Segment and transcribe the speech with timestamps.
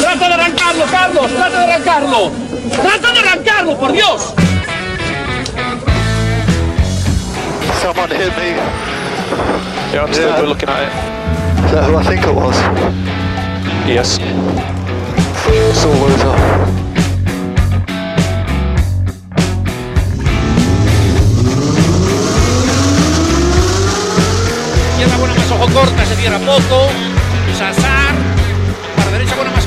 [0.00, 1.30] ¡Trata de arrancarlo, Carlos!
[1.32, 2.30] ¡Trata de arrancarlo!
[2.82, 4.34] ¡Trata de arrancarlo, por Dios!
[7.80, 8.56] Someone hit me.
[9.92, 10.42] Yeah, I'm still Yeah.
[10.42, 10.92] looking at it.
[11.64, 12.56] Is that who I think it was?
[13.86, 14.18] Yes.
[15.72, 16.36] Saw loser.
[24.90, 26.88] Izquierda buena más ojo corta, se cierra poco.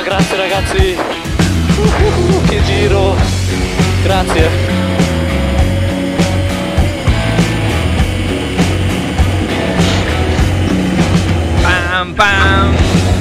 [0.00, 0.96] Oh, grazie ragazzi!
[1.76, 3.14] Uh, che giro!
[4.02, 4.48] Grazie!
[11.60, 12.76] Pam, pam.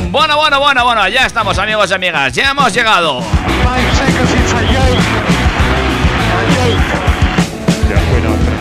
[0.09, 3.23] Bueno, bueno, bueno, bueno, ya estamos amigos y amigas, ya hemos llegado.
[3.23, 5.03] Five seconds into yoke!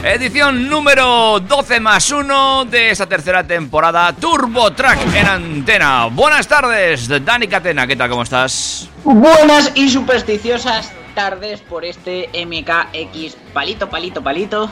[0.04, 6.06] Edición número 12 más 1 de esta tercera temporada Turbo Track en antena.
[6.06, 8.08] Buenas tardes, Dani Catena, ¿qué tal?
[8.08, 8.88] ¿Cómo estás?
[9.02, 14.70] Buenas y supersticiosas tardes por este MKX palito, palito, palito.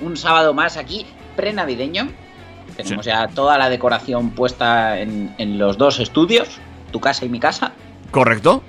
[0.00, 1.04] Un sábado más aquí,
[1.34, 2.08] prenavideño.
[2.76, 6.48] Tenemos ya toda la decoración puesta en, en los dos estudios,
[6.92, 7.72] tu casa y mi casa.
[8.12, 8.62] ¿Correcto?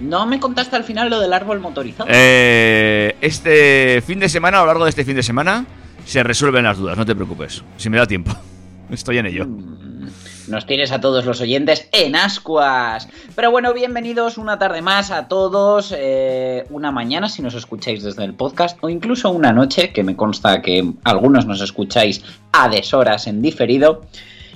[0.00, 2.08] ¿No me contaste al final lo del árbol motorizado?
[2.12, 5.66] Eh, este fin de semana, a lo largo de este fin de semana,
[6.06, 7.62] se resuelven las dudas, no te preocupes.
[7.76, 8.32] Si me da tiempo.
[8.90, 9.46] Estoy en ello.
[9.46, 10.08] Mm,
[10.48, 13.08] Nos tienes a todos los oyentes en ascuas.
[13.36, 15.94] Pero bueno, bienvenidos una tarde más a todos.
[15.96, 20.16] eh, una mañana si nos escucháis desde el podcast o incluso una noche, que me
[20.16, 22.22] consta que algunos nos escucháis
[22.52, 24.02] a deshoras en diferido.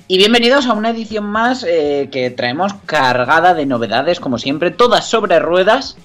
[0.06, 5.09] Y bienvenidos a una edición más eh, que traemos cargada de novedades, como siempre, todas
[5.09, 5.97] sobre ruedas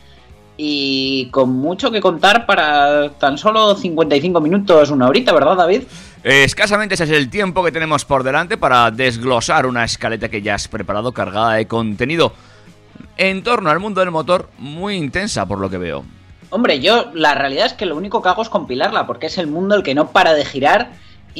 [0.56, 5.84] y con mucho que contar para tan solo 55 minutos, una horita, ¿verdad, David?
[6.24, 10.56] Escasamente ese es el tiempo que tenemos por delante para desglosar una escaleta que ya
[10.56, 12.32] has preparado cargada de contenido
[13.18, 16.06] en torno al mundo del motor muy intensa por lo que veo.
[16.52, 19.48] Hombre, yo la realidad es que lo único que hago es compilarla, porque es el
[19.48, 20.92] mundo el que no para de girar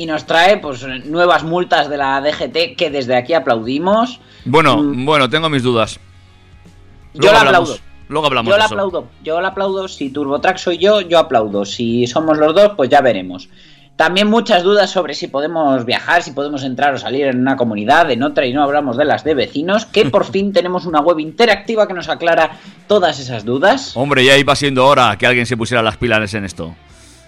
[0.02, 4.20] y nos trae pues nuevas multas de la DGT que desde aquí aplaudimos.
[4.46, 5.06] Bueno, Mm.
[5.06, 6.00] bueno, tengo mis dudas.
[7.14, 7.70] Yo la hablamos.
[7.72, 7.90] aplaudo.
[8.08, 9.88] Luego hablamos Yo la aplaudo, yo la aplaudo.
[9.88, 11.66] Si TurboTrack soy yo, yo aplaudo.
[11.66, 13.50] Si somos los dos, pues ya veremos.
[13.98, 18.10] También muchas dudas sobre si podemos viajar, si podemos entrar o salir en una comunidad,
[18.10, 21.20] en otra, y no hablamos de las de vecinos, que por fin tenemos una web
[21.20, 22.52] interactiva que nos aclara
[22.88, 23.92] todas esas dudas.
[23.98, 26.74] Hombre, ya iba siendo hora que alguien se pusiera las pilas en esto.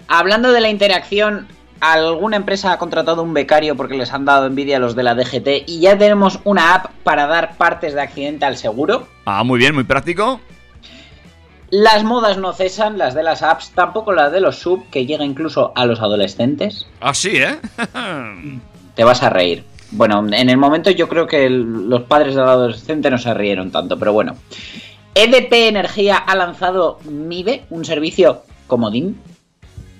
[0.08, 1.46] Hablando de la interacción,
[1.82, 5.14] alguna empresa ha contratado un becario porque les han dado envidia a los de la
[5.16, 9.08] DGT y ya tenemos una app para dar partes de accidente al seguro.
[9.24, 10.40] Ah, muy bien, muy práctico.
[11.70, 15.24] Las modas no cesan, las de las apps, tampoco las de los sub, que llega
[15.24, 16.86] incluso a los adolescentes.
[17.00, 17.56] Así, ¿eh?
[18.94, 19.64] Te vas a reír.
[19.90, 23.70] Bueno, en el momento yo creo que el- los padres del adolescente no se rieron
[23.70, 24.36] tanto, pero bueno.
[25.14, 29.18] EDP Energía ha lanzado MIBE, un servicio comodín.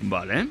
[0.01, 0.47] vale.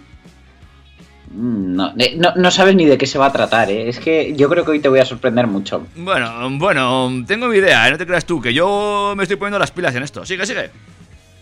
[1.33, 3.89] Mm, No, eh, no, no sabes ni de qué se va a tratar, ¿eh?
[3.89, 5.87] Es que yo creo que hoy te voy a sorprender mucho.
[5.97, 7.91] Bueno, bueno, tengo mi idea, ¿eh?
[7.93, 10.25] no te creas tú, que yo me estoy poniendo las pilas en esto.
[10.27, 10.71] Sigue, sigue.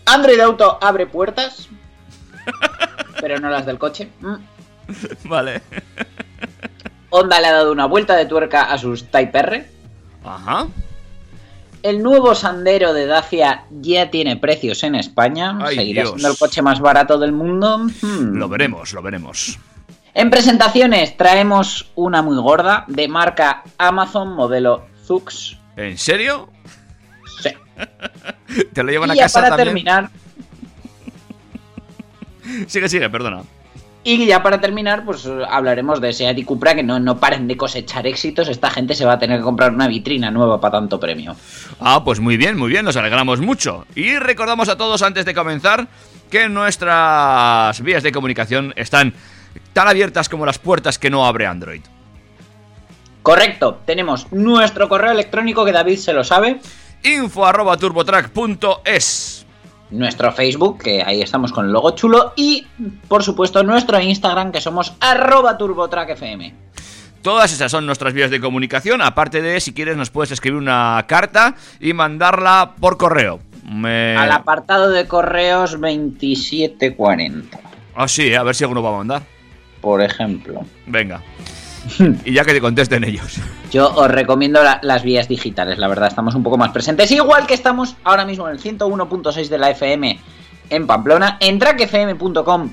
[0.05, 1.67] Android Auto abre puertas,
[3.21, 4.09] pero no las del coche.
[4.21, 4.35] Mm.
[5.29, 5.61] Vale.
[7.09, 9.69] Honda le ha dado una vuelta de tuerca a sus Type R.
[10.23, 10.67] Ajá.
[11.83, 15.57] El nuevo Sandero de Dacia ya tiene precios en España.
[15.61, 16.11] Ay, Seguirá Dios.
[16.13, 17.79] siendo el coche más barato del mundo.
[18.01, 18.37] Hmm.
[18.37, 19.57] Lo veremos, lo veremos.
[20.13, 25.57] En presentaciones traemos una muy gorda de marca Amazon modelo Zux.
[25.77, 26.49] ¿En serio?
[27.41, 27.49] Sí.
[28.73, 29.67] ¿Te lo llevan Y a ya casa para también?
[29.67, 30.09] terminar,
[32.67, 33.43] Sigue, sigue, perdona.
[34.03, 37.55] y ya para terminar, pues hablaremos de Seat y Cupra que no, no paren de
[37.55, 38.49] cosechar éxitos.
[38.49, 41.35] Esta gente se va a tener que comprar una vitrina nueva para tanto premio.
[41.79, 43.85] Ah, pues muy bien, muy bien, nos alegramos mucho.
[43.95, 45.87] Y recordamos a todos antes de comenzar
[46.29, 49.13] que nuestras vías de comunicación están
[49.73, 51.81] tan abiertas como las puertas que no abre Android.
[53.23, 56.59] Correcto, tenemos nuestro correo electrónico que David se lo sabe.
[57.03, 59.45] Info arroba turbotrack.es
[59.91, 62.65] nuestro Facebook, que ahí estamos con el logo chulo, y
[63.07, 66.53] por supuesto nuestro Instagram, que somos arroba turbotrackfm.
[67.21, 69.01] Todas esas son nuestras vías de comunicación.
[69.01, 73.39] Aparte de, si quieres, nos puedes escribir una carta y mandarla por correo.
[73.71, 74.17] Me...
[74.17, 77.59] Al apartado de correos 2740,
[77.93, 79.21] Ah, sí, a ver si alguno va a mandar.
[79.81, 80.61] Por ejemplo.
[80.85, 81.21] Venga.
[82.25, 83.37] y ya que te contesten ellos.
[83.71, 87.09] Yo os recomiendo la- las vías digitales, la verdad, estamos un poco más presentes.
[87.11, 90.19] Igual que estamos ahora mismo en el 101.6 de la FM
[90.69, 92.71] en Pamplona, en trackfm.com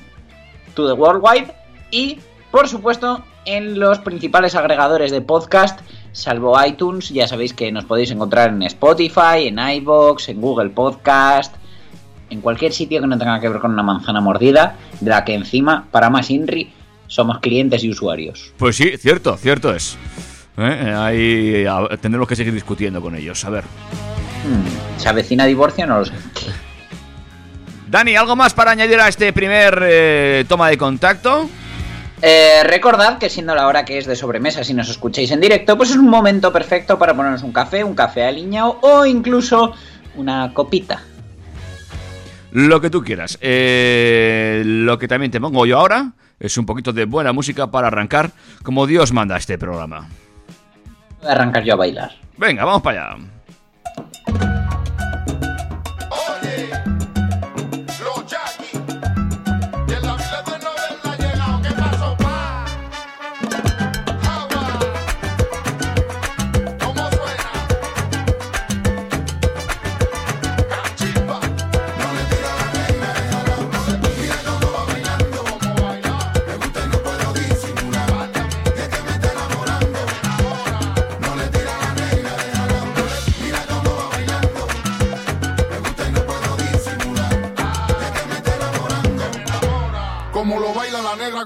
[0.75, 1.51] to the worldwide
[1.91, 2.19] y,
[2.51, 5.79] por supuesto, en los principales agregadores de podcast,
[6.11, 11.55] salvo iTunes, ya sabéis que nos podéis encontrar en Spotify, en iBox, en Google Podcast,
[12.29, 15.33] en cualquier sitio que no tenga que ver con una manzana mordida, de la que
[15.33, 16.71] encima, para más INRI,
[17.09, 18.53] somos clientes y usuarios.
[18.57, 19.97] Pues sí, cierto, cierto es.
[20.57, 20.93] ¿Eh?
[20.97, 23.43] Ahí a- tendremos que seguir discutiendo con ellos.
[23.43, 23.63] A ver.
[23.65, 25.85] Hmm, ¿Se avecina divorcio?
[25.85, 26.13] No lo sé.
[27.89, 31.49] Dani, ¿algo más para añadir a este primer eh, toma de contacto?
[32.21, 35.77] Eh, recordad que siendo la hora que es de sobremesa, si nos escucháis en directo,
[35.77, 39.73] pues es un momento perfecto para ponernos un café, un café aliñado o incluso
[40.15, 41.01] una copita.
[42.51, 43.37] Lo que tú quieras.
[43.41, 47.87] Eh, lo que también te pongo yo ahora es un poquito de buena música para
[47.87, 48.31] arrancar
[48.63, 50.07] como Dios manda este programa.
[51.19, 52.11] Voy a arrancar yo a bailar.
[52.37, 53.23] Venga, vamos para allá.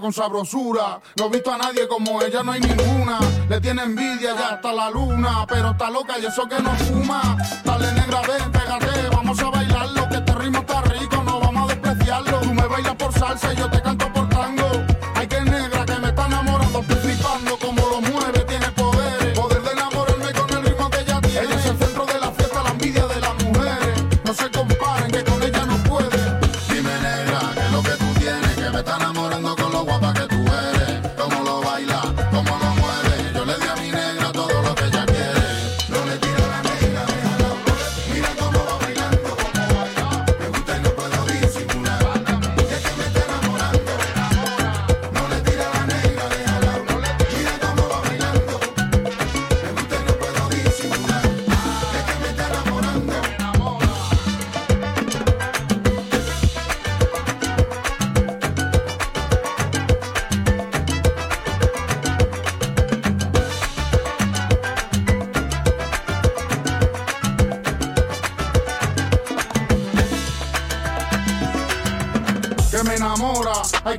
[0.04, 1.00] Con sabrosura.
[1.16, 3.20] No he visto a nadie como ella, no hay ninguna.
[3.48, 5.46] Le tiene envidia ya hasta la luna.
[5.48, 7.38] Pero está loca y eso que no fuma.
[7.64, 9.08] Dale negra, ven, pégate.
[9.16, 10.10] Vamos a bailarlo.
[10.10, 12.42] Que este ritmo está rico, no vamos a despreciarlo.
[12.42, 13.83] Tú me bailas por salsa y yo te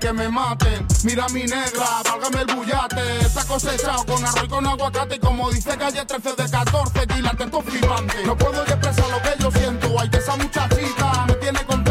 [0.04, 0.86] que me maten.
[1.04, 3.20] Mira mi negra, válgame el bullate.
[3.20, 5.16] Está cosechado con arroz y con aguacate.
[5.16, 8.24] Y como dice calle 13 de 14, quilates esto flipante.
[8.26, 9.98] No puedo expresar lo que yo siento.
[9.98, 11.83] Ay, que esa muchachita me tiene contento.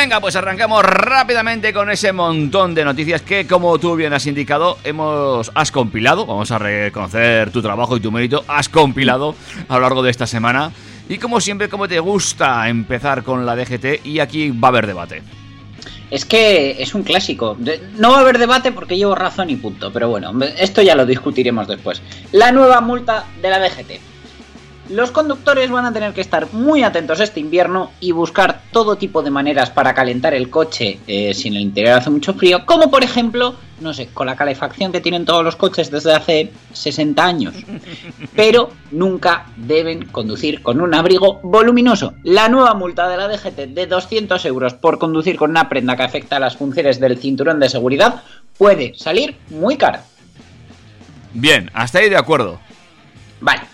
[0.00, 4.78] Venga, pues arrancamos rápidamente con ese montón de noticias que, como tú bien has indicado,
[4.82, 6.24] hemos has compilado.
[6.24, 8.42] Vamos a reconocer tu trabajo y tu mérito.
[8.48, 9.34] Has compilado
[9.68, 10.72] a lo largo de esta semana.
[11.06, 14.86] Y como siempre, como te gusta empezar con la DGT, y aquí va a haber
[14.86, 15.22] debate.
[16.10, 17.58] Es que es un clásico.
[17.98, 19.92] No va a haber debate porque llevo razón y punto.
[19.92, 22.00] Pero bueno, esto ya lo discutiremos después.
[22.32, 24.09] La nueva multa de la DGT.
[24.90, 29.22] Los conductores van a tener que estar muy atentos este invierno y buscar todo tipo
[29.22, 32.90] de maneras para calentar el coche eh, si en el interior hace mucho frío, como
[32.90, 37.24] por ejemplo, no sé, con la calefacción que tienen todos los coches desde hace 60
[37.24, 37.54] años.
[38.34, 42.14] Pero nunca deben conducir con un abrigo voluminoso.
[42.24, 46.02] La nueva multa de la DGT de 200 euros por conducir con una prenda que
[46.02, 48.24] afecta a las funciones del cinturón de seguridad
[48.58, 50.02] puede salir muy cara.
[51.32, 52.58] Bien, hasta ahí de acuerdo.
[53.40, 53.69] Vale.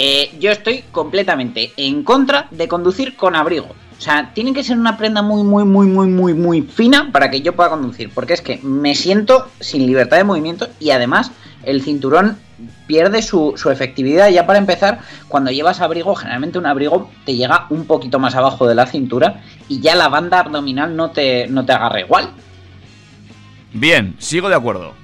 [0.00, 3.66] Eh, yo estoy completamente en contra de conducir con abrigo.
[3.98, 7.32] O sea, tiene que ser una prenda muy, muy, muy, muy, muy, muy fina para
[7.32, 8.08] que yo pueda conducir.
[8.14, 11.32] Porque es que me siento sin libertad de movimiento y además
[11.64, 12.38] el cinturón
[12.86, 14.28] pierde su, su efectividad.
[14.28, 18.68] Ya para empezar, cuando llevas abrigo, generalmente un abrigo te llega un poquito más abajo
[18.68, 22.30] de la cintura y ya la banda abdominal no te, no te agarra igual.
[23.72, 24.94] Bien, sigo de acuerdo.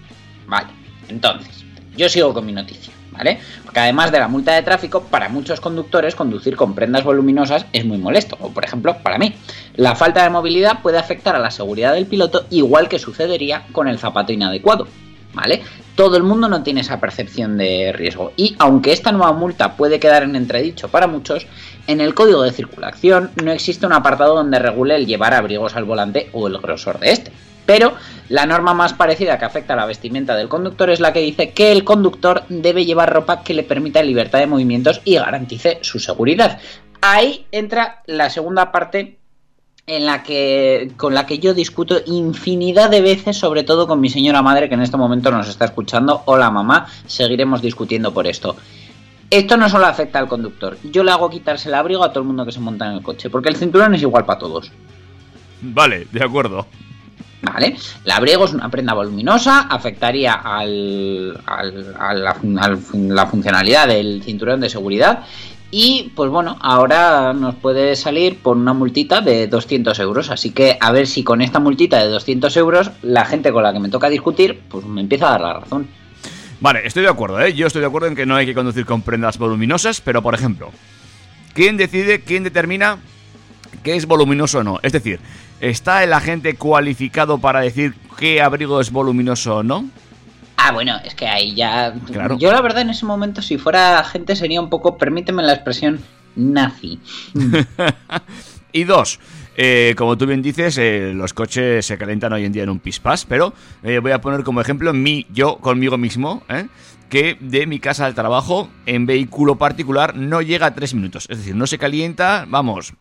[0.47, 0.69] Vale,
[1.09, 1.65] entonces,
[1.97, 3.39] yo sigo con mi noticia, ¿vale?
[3.65, 7.85] Porque además de la multa de tráfico, para muchos conductores conducir con prendas voluminosas es
[7.85, 9.35] muy molesto, o por ejemplo, para mí.
[9.77, 13.89] La falta de movilidad puede afectar a la seguridad del piloto igual que sucedería con
[13.89, 14.87] el zapato inadecuado,
[15.33, 15.63] ¿vale?
[15.95, 20.01] Todo el mundo no tiene esa percepción de riesgo y aunque esta nueva multa puede
[20.01, 21.47] quedar en entredicho para muchos,
[21.87, 25.85] en el código de circulación no existe un apartado donde regule el llevar abrigos al
[25.85, 27.33] volante o el grosor de este.
[27.67, 27.95] Pero
[28.29, 31.51] la norma más parecida que afecta a la vestimenta del conductor es la que dice
[31.51, 35.99] que el conductor debe llevar ropa que le permita libertad de movimientos y garantice su
[35.99, 36.59] seguridad.
[37.01, 39.19] Ahí entra la segunda parte
[39.87, 44.09] en la que con la que yo discuto infinidad de veces, sobre todo con mi
[44.09, 46.23] señora madre que en este momento nos está escuchando.
[46.25, 48.57] Hola mamá, seguiremos discutiendo por esto.
[49.31, 50.79] Esto no solo afecta al conductor.
[50.85, 53.03] Yo le hago quitarse el abrigo a todo el mundo que se monta en el
[53.03, 54.71] coche, porque el cinturón es igual para todos.
[55.61, 56.67] Vale, de acuerdo.
[57.43, 57.77] ¿Vale?
[58.05, 64.23] El abrigo es una prenda voluminosa, afectaría al, al- a la, fun- la funcionalidad del
[64.23, 65.25] cinturón de seguridad.
[65.71, 70.31] Y pues bueno, ahora nos puede salir por una multita de 200 euros.
[70.31, 73.73] Así que a ver si con esta multita de 200 euros, la gente con la
[73.73, 75.89] que me toca discutir, pues me empieza a dar la razón.
[76.61, 77.53] Vale, estoy de acuerdo, ¿eh?
[77.53, 80.35] Yo estoy de acuerdo en que no hay que conducir con prendas voluminosas, pero por
[80.35, 80.71] ejemplo,
[81.53, 82.99] ¿quién decide, quién determina
[83.83, 84.79] qué es voluminoso o no?
[84.83, 85.21] Es decir,
[85.61, 89.85] ¿está el agente cualificado para decir qué abrigo es voluminoso o no?
[90.67, 91.93] Ah, bueno, es que ahí ya.
[92.11, 92.39] Claro.
[92.39, 96.01] Yo, la verdad, en ese momento, si fuera gente, sería un poco, permíteme la expresión,
[96.37, 96.99] nazi.
[98.73, 99.21] Y dos,
[99.57, 102.81] eh, como tú bien dices, eh, los coches se calientan hoy en día en un
[102.81, 103.55] pispás, pero
[103.85, 106.43] eh, voy a poner como ejemplo mi, yo conmigo mismo,
[107.09, 111.29] que de mi casa al trabajo en vehículo particular no llega a tres minutos.
[111.31, 112.95] Es decir, no se calienta, vamos.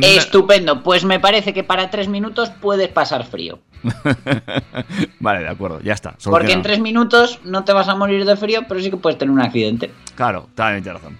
[0.00, 3.58] Estupendo, pues me parece que para tres minutos puedes pasar frío.
[5.20, 6.16] vale, de acuerdo, ya está.
[6.24, 9.18] Porque en tres minutos no te vas a morir de frío, pero sí que puedes
[9.18, 9.90] tener un accidente.
[10.14, 11.18] Claro, también tienes razón.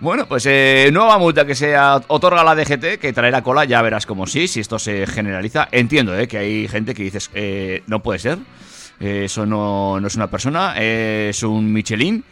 [0.00, 4.04] Bueno, pues eh, nueva multa que se otorga la DGT, que traerá cola, ya verás
[4.04, 5.68] como sí, si esto se generaliza.
[5.70, 8.38] Entiendo eh, que hay gente que dices, eh, no puede ser,
[9.02, 12.24] eh, eso no, no es una persona, eh, es un Michelin.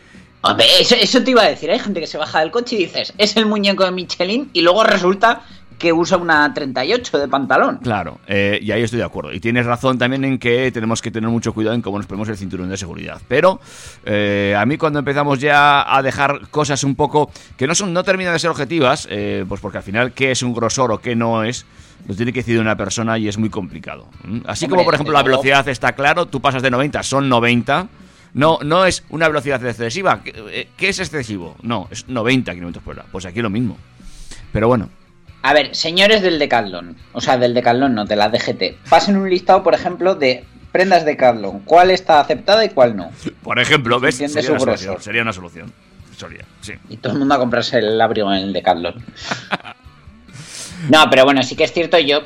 [0.42, 1.68] Hombre, eso, eso te iba a decir.
[1.70, 4.60] Hay gente que se baja del coche y dices, es el muñeco de Michelin, y
[4.60, 5.42] luego resulta
[5.80, 7.78] que usa una 38 de pantalón.
[7.78, 9.32] Claro, eh, y ahí estoy de acuerdo.
[9.32, 12.28] Y tienes razón también en que tenemos que tener mucho cuidado en cómo nos ponemos
[12.28, 13.18] el cinturón de seguridad.
[13.26, 13.60] Pero
[14.04, 18.04] eh, a mí cuando empezamos ya a dejar cosas un poco que no son, no
[18.04, 21.16] terminan de ser objetivas, eh, pues porque al final qué es un grosor o qué
[21.16, 21.64] no es,
[22.06, 24.06] lo tiene que decidir una persona y es muy complicado.
[24.24, 24.40] ¿Mm?
[24.46, 27.88] Así Hombre, como por ejemplo la velocidad está claro, tú pasas de 90, son 90.
[28.34, 30.22] No, no es una velocidad excesiva.
[30.22, 31.56] ¿Qué, qué es excesivo?
[31.62, 33.06] No, es 90 kilómetros por hora.
[33.10, 33.78] Pues aquí lo mismo.
[34.52, 34.88] Pero bueno,
[35.42, 39.30] A ver, señores del Decathlon, o sea, del Decathlon, no, de la DGT, pasen un
[39.30, 43.10] listado, por ejemplo, de prendas Decathlon, cuál está aceptada y cuál no.
[43.42, 44.16] por ejemplo, ¿ves?
[44.16, 45.72] Sería una, solución, sería una solución.
[46.16, 46.74] Sería, sí.
[46.90, 48.94] Y todo el mundo a comprarse el abrigo en el Decathlon.
[50.88, 52.22] No, pero bueno, sí que es cierto, yo,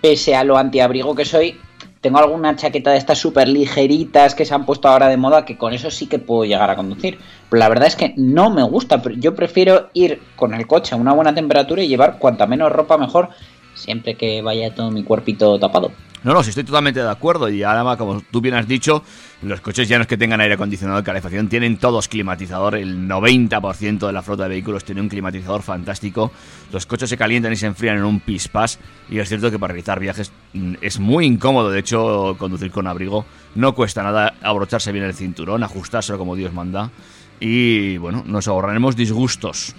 [0.00, 1.60] pese a lo antiabrigo que soy,
[2.00, 5.56] tengo alguna chaqueta de estas súper ligeritas que se han puesto ahora de moda, que
[5.56, 7.18] con eso sí que puedo llegar a conducir.
[7.50, 10.98] Pero la verdad es que no me gusta, yo prefiero ir con el coche a
[10.98, 13.30] una buena temperatura y llevar cuanta menos ropa mejor,
[13.78, 15.92] siempre que vaya todo mi cuerpito tapado.
[16.24, 17.48] No, no, sí estoy totalmente de acuerdo.
[17.48, 19.04] Y además, como tú bien has dicho,
[19.42, 22.74] los coches ya no es que tengan aire acondicionado de calefacción, tienen todos climatizador.
[22.74, 26.32] El 90% de la flota de vehículos tiene un climatizador fantástico.
[26.72, 28.80] Los coches se calientan y se enfrían en un pispás.
[29.08, 31.70] Y es cierto que para realizar viajes mm, es muy incómodo.
[31.70, 36.52] De hecho, conducir con abrigo no cuesta nada abrocharse bien el cinturón, ajustárselo como Dios
[36.52, 36.90] manda.
[37.38, 39.76] Y bueno, nos ahorraremos disgustos.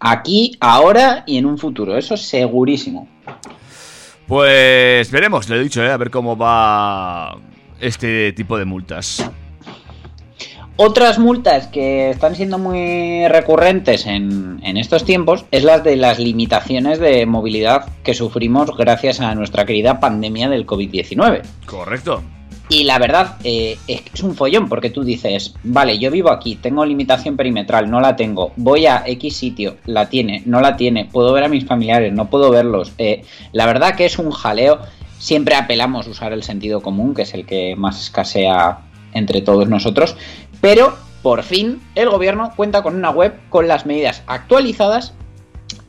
[0.00, 3.08] Aquí, ahora y en un futuro, eso segurísimo.
[4.26, 5.90] Pues veremos, le he dicho, ¿eh?
[5.90, 7.36] a ver cómo va
[7.80, 9.28] este tipo de multas.
[10.76, 16.20] Otras multas que están siendo muy recurrentes en, en estos tiempos es las de las
[16.20, 21.42] limitaciones de movilidad que sufrimos gracias a nuestra querida pandemia del COVID-19.
[21.66, 22.22] Correcto.
[22.70, 26.84] Y la verdad eh, es un follón porque tú dices, vale, yo vivo aquí, tengo
[26.84, 31.32] limitación perimetral, no la tengo, voy a X sitio, la tiene, no la tiene, puedo
[31.32, 32.92] ver a mis familiares, no puedo verlos.
[32.98, 34.80] Eh, la verdad que es un jaleo,
[35.18, 38.80] siempre apelamos a usar el sentido común, que es el que más escasea
[39.14, 40.16] entre todos nosotros,
[40.60, 45.14] pero por fin el gobierno cuenta con una web con las medidas actualizadas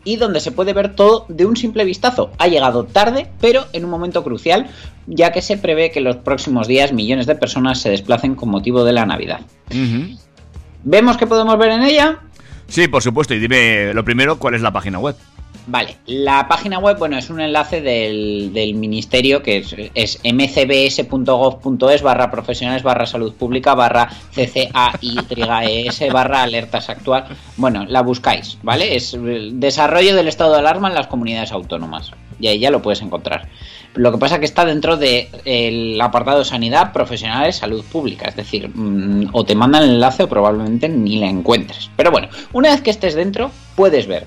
[0.03, 2.31] y donde se puede ver todo de un simple vistazo.
[2.37, 4.67] Ha llegado tarde, pero en un momento crucial,
[5.07, 8.49] ya que se prevé que en los próximos días millones de personas se desplacen con
[8.49, 9.41] motivo de la Navidad.
[10.83, 12.19] ¿Vemos qué podemos ver en ella?
[12.67, 13.33] Sí, por supuesto.
[13.33, 15.15] Y dime lo primero, ¿cuál es la página web?
[15.69, 22.01] Vale, la página web, bueno, es un enlace del, del ministerio que es, es mcbs.gov.es
[22.01, 27.25] barra profesionales barra salud pública barra ccayes barra alertas actual.
[27.57, 28.95] Bueno, la buscáis, ¿vale?
[28.95, 29.15] Es
[29.51, 32.13] desarrollo del estado de alarma en las comunidades autónomas.
[32.39, 33.47] Y ahí ya lo puedes encontrar.
[33.93, 38.27] Lo que pasa que está dentro del apartado sanidad, profesionales, salud pública.
[38.27, 41.91] Es decir, mm, o te mandan el enlace o probablemente ni la encuentres.
[41.95, 44.25] Pero bueno, una vez que estés dentro, puedes ver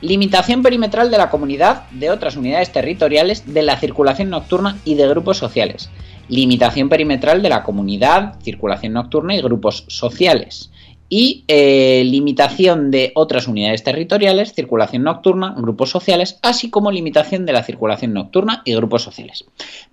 [0.00, 5.08] Limitación perimetral de la comunidad, de otras unidades territoriales, de la circulación nocturna y de
[5.08, 5.90] grupos sociales.
[6.28, 10.70] Limitación perimetral de la comunidad, circulación nocturna y grupos sociales.
[11.08, 17.54] Y eh, limitación de otras unidades territoriales, circulación nocturna, grupos sociales, así como limitación de
[17.54, 19.44] la circulación nocturna y grupos sociales.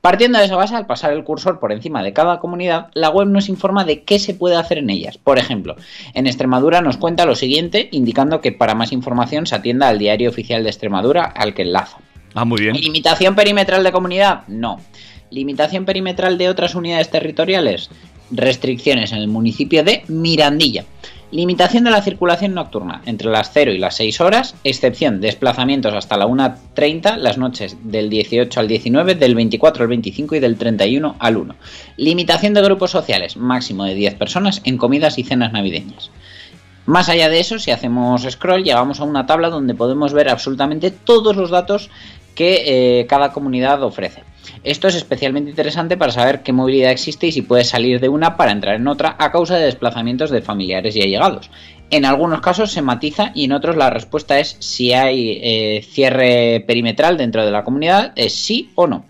[0.02, 3.28] Partiendo de esa base, al pasar el cursor por encima de cada comunidad, la web
[3.28, 5.18] nos informa de qué se puede hacer en ellas.
[5.18, 5.76] Por ejemplo,
[6.14, 10.30] en Extremadura nos cuenta lo siguiente, indicando que para más información se atienda al diario
[10.30, 12.00] oficial de Extremadura al que enlaza.
[12.34, 12.76] Ah, muy bien.
[12.76, 14.46] ¿Limitación perimetral de comunidad?
[14.48, 14.82] No.
[15.32, 17.90] ¿Limitación perimetral de otras unidades territoriales?
[18.32, 20.86] Restricciones en el municipio de Mirandilla.
[21.32, 26.18] Limitación de la circulación nocturna entre las 0 y las 6 horas, excepción desplazamientos hasta
[26.18, 31.16] la 1.30 las noches del 18 al 19, del 24 al 25 y del 31
[31.20, 31.56] al 1.
[31.98, 36.12] Limitación de grupos sociales, máximo de 10 personas en comidas y cenas navideñas.
[36.86, 40.92] Más allá de eso, si hacemos scroll, llegamos a una tabla donde podemos ver absolutamente
[40.92, 41.90] todos los datos
[42.36, 44.24] que eh, cada comunidad ofrece.
[44.64, 48.38] Esto es especialmente interesante para saber qué movilidad existe y si puedes salir de una
[48.38, 51.50] para entrar en otra a causa de desplazamientos de familiares y allegados.
[51.92, 56.64] En algunos casos se matiza y en otros la respuesta es si hay eh, cierre
[56.68, 59.06] perimetral dentro de la comunidad, es sí o no.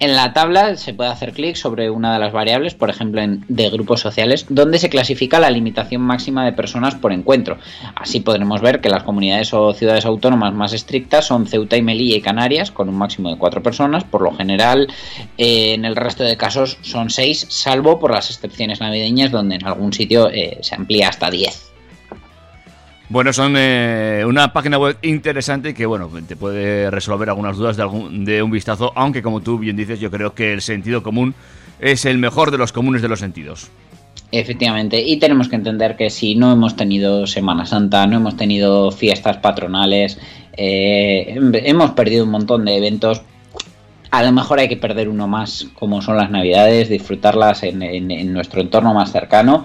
[0.00, 3.44] En la tabla se puede hacer clic sobre una de las variables, por ejemplo en
[3.48, 7.58] de grupos sociales, donde se clasifica la limitación máxima de personas por encuentro.
[7.94, 12.16] Así podremos ver que las comunidades o ciudades autónomas más estrictas son Ceuta y Melilla
[12.16, 14.02] y Canarias, con un máximo de cuatro personas.
[14.02, 14.88] Por lo general,
[15.38, 19.64] eh, en el resto de casos son seis, salvo por las excepciones navideñas, donde en
[19.64, 21.73] algún sitio eh, se amplía hasta 10.
[23.10, 27.82] Bueno, son eh, una página web interesante que, bueno, te puede resolver algunas dudas de,
[27.82, 31.34] algún, de un vistazo, aunque como tú bien dices, yo creo que el sentido común
[31.80, 33.70] es el mejor de los comunes de los sentidos.
[34.32, 38.90] Efectivamente, y tenemos que entender que si no hemos tenido Semana Santa, no hemos tenido
[38.90, 40.18] fiestas patronales,
[40.56, 43.22] eh, hemos perdido un montón de eventos,
[44.10, 48.32] a lo mejor hay que perder uno más, como son las Navidades, disfrutarlas en- en
[48.32, 49.64] nuestro entorno más cercano.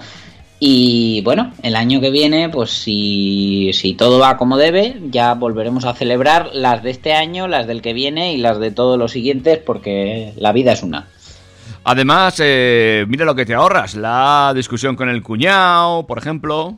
[0.62, 5.86] Y bueno, el año que viene, pues si, si todo va como debe, ya volveremos
[5.86, 9.12] a celebrar las de este año, las del que viene y las de todos los
[9.14, 11.08] siguientes, porque la vida es una.
[11.86, 16.78] Además, eh, mira lo que te ahorras, la discusión con el cuñado, por ejemplo,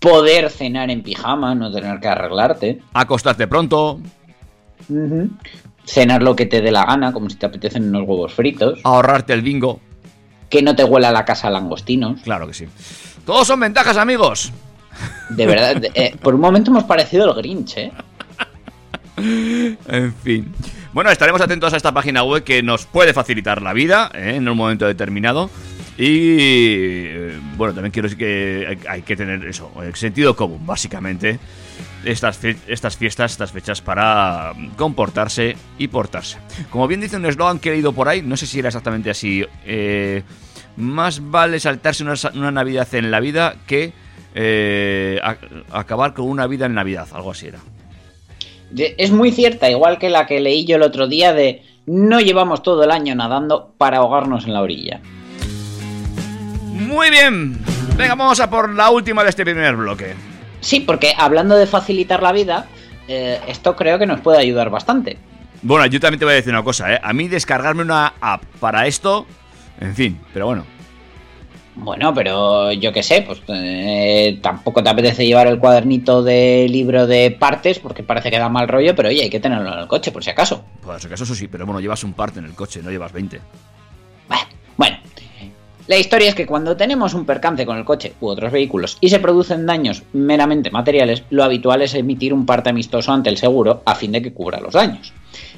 [0.00, 2.80] Poder cenar en pijama, no tener que arreglarte.
[2.94, 4.00] acostarte pronto,
[5.84, 8.80] Cenar lo que te dé la gana, como si te apetecen unos huevos fritos.
[8.84, 9.80] ahorrarte el bingo,
[10.48, 12.20] Que no te huela la casa a langostinos.
[12.22, 12.66] claro que sí.
[13.24, 14.52] Todos son ventajas, amigos.
[15.30, 17.92] De verdad, eh, por un momento hemos parecido el Grinch, ¿eh?
[19.16, 20.52] En fin.
[20.92, 24.36] Bueno, estaremos atentos a esta página web que nos puede facilitar la vida ¿eh?
[24.36, 25.50] en un momento determinado.
[25.98, 30.64] Y eh, bueno, también quiero decir que hay, hay que tener eso, el sentido común,
[30.66, 31.38] básicamente.
[32.04, 36.38] Estas, estas fiestas, estas fechas para mm, comportarse y portarse.
[36.70, 39.10] Como bien dice un eslogan que he leído por ahí, no sé si era exactamente
[39.10, 39.44] así.
[39.64, 40.22] eh,
[40.76, 43.92] más vale saltarse una, Navidad en la vida que
[44.34, 45.36] eh, a-
[45.72, 47.58] acabar con una vida en Navidad, algo así era.
[48.98, 52.62] Es muy cierta, igual que la que leí yo el otro día de no llevamos
[52.62, 55.00] todo el año nadando para ahogarnos en la orilla.
[56.72, 57.58] Muy bien.
[57.96, 60.14] Venga, vamos a por la última de este primer bloque.
[60.66, 62.66] Sí, porque hablando de facilitar la vida,
[63.06, 65.16] eh, esto creo que nos puede ayudar bastante.
[65.62, 67.00] Bueno, yo también te voy a decir una cosa, ¿eh?
[67.00, 69.26] A mí descargarme una app para esto,
[69.80, 70.64] en fin, pero bueno.
[71.76, 77.06] Bueno, pero yo qué sé, pues eh, tampoco te apetece llevar el cuadernito de libro
[77.06, 79.86] de partes porque parece que da mal rollo, pero oye, hay que tenerlo en el
[79.86, 80.64] coche por si acaso.
[80.82, 83.12] Pues en caso eso sí, pero bueno, llevas un parte en el coche, no llevas
[83.12, 83.40] 20.
[84.28, 84.96] Bah, Bueno,
[85.88, 89.08] la historia es que cuando tenemos un percance con el coche u otros vehículos y
[89.08, 93.82] se producen daños meramente materiales, lo habitual es emitir un parte amistoso ante el seguro
[93.84, 95.12] a fin de que cubra los daños.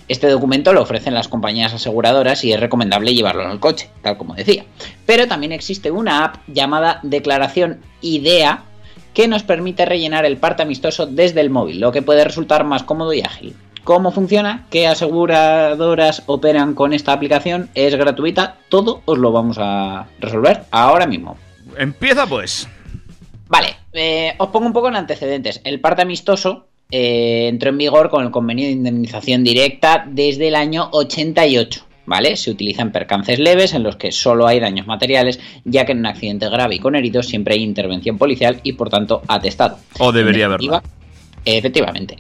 [0.07, 4.19] Este documento lo ofrecen las compañías aseguradoras y es recomendable llevarlo en el coche, tal
[4.19, 4.65] como decía.
[5.07, 8.65] Pero también existe una app llamada Declaración IDEA
[9.15, 12.83] que nos permite rellenar el parte amistoso desde el móvil, lo que puede resultar más
[12.83, 13.55] cómodo y ágil.
[13.89, 14.67] ¿Cómo funciona?
[14.69, 17.71] ¿Qué aseguradoras operan con esta aplicación?
[17.75, 21.39] Es gratuita, todo os lo vamos a resolver ahora mismo.
[21.79, 22.69] Empieza pues.
[23.49, 25.63] Vale, eh, os pongo un poco en antecedentes.
[25.65, 30.57] El parte amistoso eh, entró en vigor con el convenio de indemnización directa desde el
[30.57, 31.87] año 88.
[32.05, 32.37] ¿Vale?
[32.37, 36.07] Se utilizan percances leves en los que solo hay daños materiales, ya que en un
[36.07, 39.79] accidente grave y con heridos siempre hay intervención policial y por tanto atestado.
[39.99, 40.83] O debería haberla.
[41.47, 42.19] Efectivamente.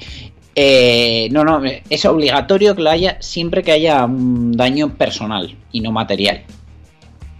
[0.60, 5.80] Eh, no, no, es obligatorio que lo haya siempre que haya un daño personal y
[5.80, 6.42] no material.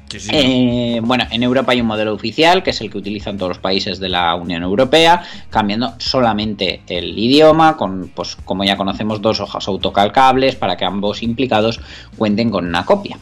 [0.09, 0.31] Sí, sí.
[0.33, 3.59] Eh, bueno, en Europa hay un modelo oficial, que es el que utilizan todos los
[3.59, 9.41] países de la Unión Europea, cambiando solamente el idioma, con, pues, como ya conocemos, dos
[9.41, 11.81] hojas autocalcables para que ambos implicados
[12.17, 13.19] cuenten con una copia.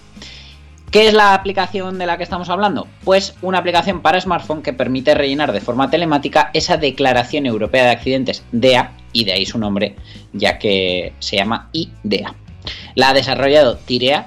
[0.90, 2.87] ¿Qué es la aplicación de la que estamos hablando?
[3.02, 7.90] Pues una aplicación para smartphone que permite rellenar de forma telemática esa Declaración Europea de
[7.90, 9.96] Accidentes, DEA, y de ahí su nombre,
[10.35, 12.35] ya que se llama IDEA.
[12.94, 14.26] La ha desarrollado Tirea,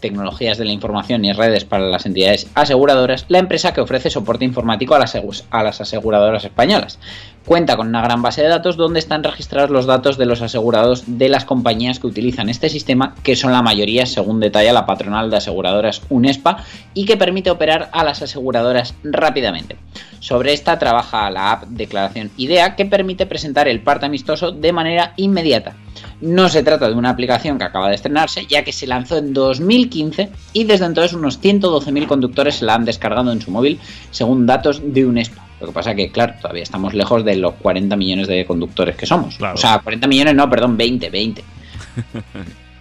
[0.00, 4.46] Tecnologías de la Información y Redes para las Entidades Aseguradoras, la empresa que ofrece soporte
[4.46, 5.14] informático a las,
[5.50, 6.98] a las aseguradoras españolas.
[7.44, 11.04] Cuenta con una gran base de datos donde están registrados los datos de los asegurados
[11.06, 15.30] de las compañías que utilizan este sistema, que son la mayoría según detalla la patronal
[15.30, 16.64] de aseguradoras UNESPA,
[16.94, 19.76] y que permite operar a las aseguradoras rápidamente.
[20.22, 25.14] Sobre esta trabaja la app Declaración IDEA, que permite presentar el parte amistoso de manera
[25.16, 25.74] inmediata.
[26.20, 29.34] No se trata de una aplicación que acaba de estrenarse, ya que se lanzó en
[29.34, 33.80] 2015 y desde entonces unos 112.000 conductores se la han descargado en su móvil,
[34.12, 35.44] según datos de UNESPA.
[35.60, 39.06] Lo que pasa que, claro, todavía estamos lejos de los 40 millones de conductores que
[39.06, 39.36] somos.
[39.38, 39.54] Claro.
[39.54, 41.44] O sea, 40 millones no, perdón, 20, 20.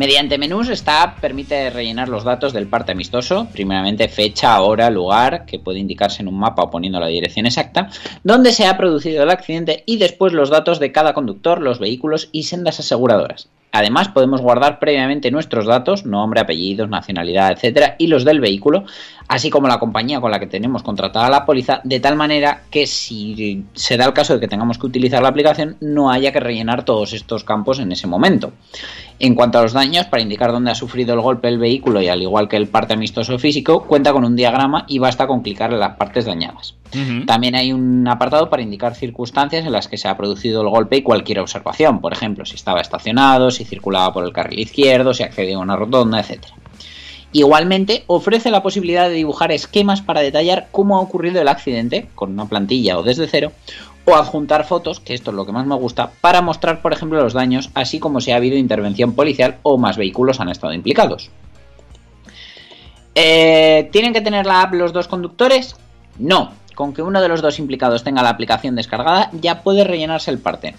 [0.00, 5.44] Mediante menús, esta app permite rellenar los datos del parte amistoso, primeramente fecha, hora, lugar,
[5.44, 7.90] que puede indicarse en un mapa o poniendo la dirección exacta,
[8.24, 12.30] donde se ha producido el accidente y después los datos de cada conductor, los vehículos
[12.32, 13.50] y sendas aseguradoras.
[13.72, 18.84] Además, podemos guardar previamente nuestros datos, nombre, apellidos, nacionalidad, etcétera, y los del vehículo,
[19.28, 22.86] así como la compañía con la que tenemos contratada la póliza, de tal manera que
[22.86, 26.40] si se da el caso de que tengamos que utilizar la aplicación, no haya que
[26.40, 28.52] rellenar todos estos campos en ese momento.
[29.22, 32.08] En cuanto a los daños, para indicar dónde ha sufrido el golpe el vehículo y
[32.08, 35.74] al igual que el parte amistoso físico, cuenta con un diagrama y basta con clicar
[35.74, 36.74] en las partes dañadas.
[37.26, 40.96] También hay un apartado para indicar circunstancias en las que se ha producido el golpe
[40.96, 45.22] y cualquier observación, por ejemplo, si estaba estacionado, si circulaba por el carril izquierdo, si
[45.22, 46.46] accedía a una rotonda, etc.
[47.32, 52.32] Igualmente, ofrece la posibilidad de dibujar esquemas para detallar cómo ha ocurrido el accidente, con
[52.32, 53.52] una plantilla o desde cero,
[54.04, 57.22] o adjuntar fotos, que esto es lo que más me gusta, para mostrar, por ejemplo,
[57.22, 61.30] los daños, así como si ha habido intervención policial o más vehículos han estado implicados.
[63.14, 65.76] Eh, ¿Tienen que tener la app los dos conductores?
[66.18, 70.30] No, con que uno de los dos implicados tenga la aplicación descargada ya puede rellenarse
[70.30, 70.74] el parte.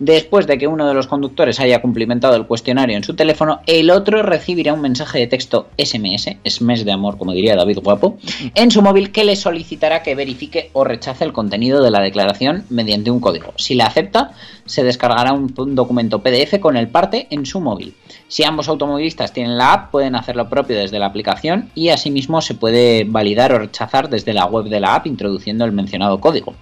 [0.00, 3.90] Después de que uno de los conductores haya cumplimentado el cuestionario en su teléfono, el
[3.90, 8.18] otro recibirá un mensaje de texto SMS, SMS de amor como diría David Guapo,
[8.56, 12.64] en su móvil que le solicitará que verifique o rechace el contenido de la declaración
[12.70, 13.54] mediante un código.
[13.56, 14.32] Si la acepta,
[14.66, 17.94] se descargará un, un documento PDF con el parte en su móvil.
[18.26, 22.40] Si ambos automovilistas tienen la app, pueden hacer lo propio desde la aplicación y asimismo
[22.40, 26.54] se puede validar o rechazar desde la web de la app introduciendo el mencionado código.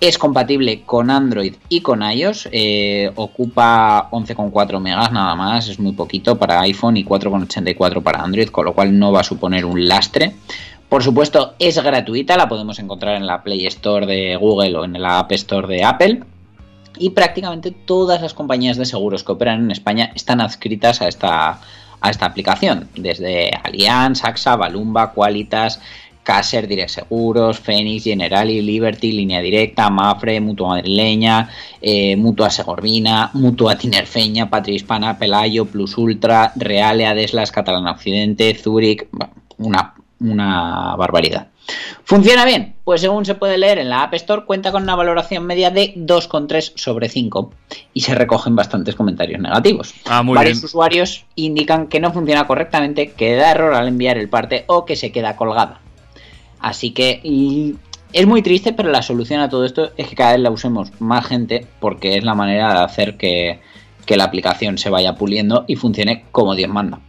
[0.00, 2.48] Es compatible con Android y con iOS.
[2.52, 5.68] eh, ocupa 11,4 megas nada más.
[5.68, 9.24] Es muy poquito para iPhone y 4,84 para Android, con lo cual no va a
[9.24, 10.34] suponer un lastre.
[10.88, 12.36] Por supuesto, es gratuita.
[12.36, 15.82] La podemos encontrar en la Play Store de Google o en la App Store de
[15.82, 16.22] Apple.
[16.96, 21.60] Y prácticamente todas las compañías de seguros que operan en España están adscritas a esta,
[22.00, 22.88] a esta aplicación.
[22.94, 25.80] Desde Allianz, AXA, Balumba, Qualitas,
[26.28, 31.48] Caser, Direct Seguros, Fénix, Generali, Liberty, Línea Directa, Mafre, Mutua Madrileña,
[31.80, 39.08] eh, Mutua Segorbina, Mutua Tinerfeña, Patria Hispana, Pelayo, Plus Ultra, Reale, Adeslas, Catalana Occidente, Zurich,
[39.56, 41.48] una, una barbaridad.
[42.04, 42.74] ¿Funciona bien?
[42.84, 45.94] Pues según se puede leer en la App Store, cuenta con una valoración media de
[45.96, 47.52] 2,3 sobre 5
[47.94, 49.94] y se recogen bastantes comentarios negativos.
[50.04, 50.64] Ah, muy Varios bien.
[50.66, 54.94] usuarios indican que no funciona correctamente, que da error al enviar el parte o que
[54.94, 55.80] se queda colgada.
[56.60, 57.20] Así que
[58.12, 60.90] es muy triste, pero la solución a todo esto es que cada vez la usemos
[61.00, 63.60] más gente porque es la manera de hacer que,
[64.06, 67.00] que la aplicación se vaya puliendo y funcione como Dios manda.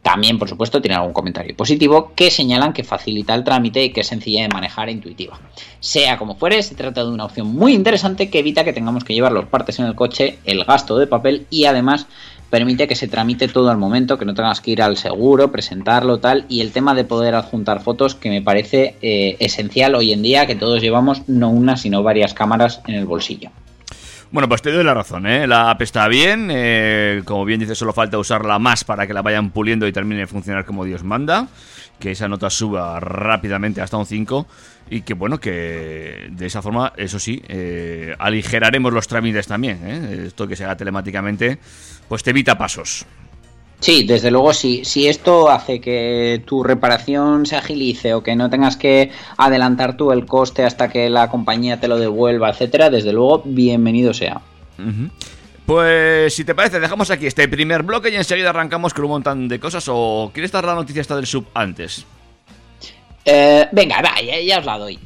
[0.00, 4.00] También, por supuesto, tiene algún comentario positivo que señalan que facilita el trámite y que
[4.00, 5.38] es sencilla de manejar e intuitiva.
[5.80, 9.12] Sea como fuere, se trata de una opción muy interesante que evita que tengamos que
[9.12, 12.06] llevar los partes en el coche, el gasto de papel y además
[12.50, 16.18] permite que se tramite todo al momento, que no tengas que ir al seguro, presentarlo,
[16.18, 20.22] tal, y el tema de poder adjuntar fotos que me parece eh, esencial hoy en
[20.22, 23.50] día, que todos llevamos no una, sino varias cámaras en el bolsillo.
[24.30, 25.46] Bueno, pues te doy la razón, ¿eh?
[25.46, 29.22] La app está bien, eh, como bien dices, solo falta usarla más para que la
[29.22, 31.48] vayan puliendo y termine de funcionar como Dios manda,
[31.98, 34.46] que esa nota suba rápidamente hasta un 5
[34.90, 40.24] y que bueno, que de esa forma, eso sí, eh, aligeraremos los trámites también, ¿eh?
[40.26, 41.58] Esto que se haga telemáticamente,
[42.08, 43.04] pues te evita pasos.
[43.80, 44.82] Sí, desde luego, sí.
[44.84, 50.10] Si esto hace que tu reparación se agilice o que no tengas que adelantar tú
[50.10, 54.40] el coste hasta que la compañía te lo devuelva, etcétera, desde luego, bienvenido sea.
[55.68, 59.48] Pues si te parece, dejamos aquí este primer bloque y enseguida arrancamos con un montón
[59.48, 59.84] de cosas.
[59.88, 62.06] ¿O quieres dar la noticia esta del sub antes?
[63.26, 64.98] Eh, venga, va, ya, ya os la doy.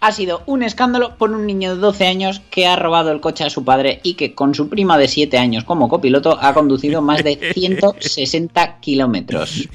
[0.00, 3.44] Ha sido un escándalo por un niño de 12 años que ha robado el coche
[3.44, 7.02] a su padre y que con su prima de 7 años como copiloto ha conducido
[7.02, 9.68] más de 160 kilómetros.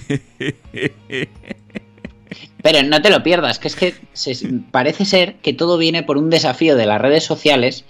[2.64, 6.18] Pero no te lo pierdas, que es que se- parece ser que todo viene por
[6.18, 7.86] un desafío de las redes sociales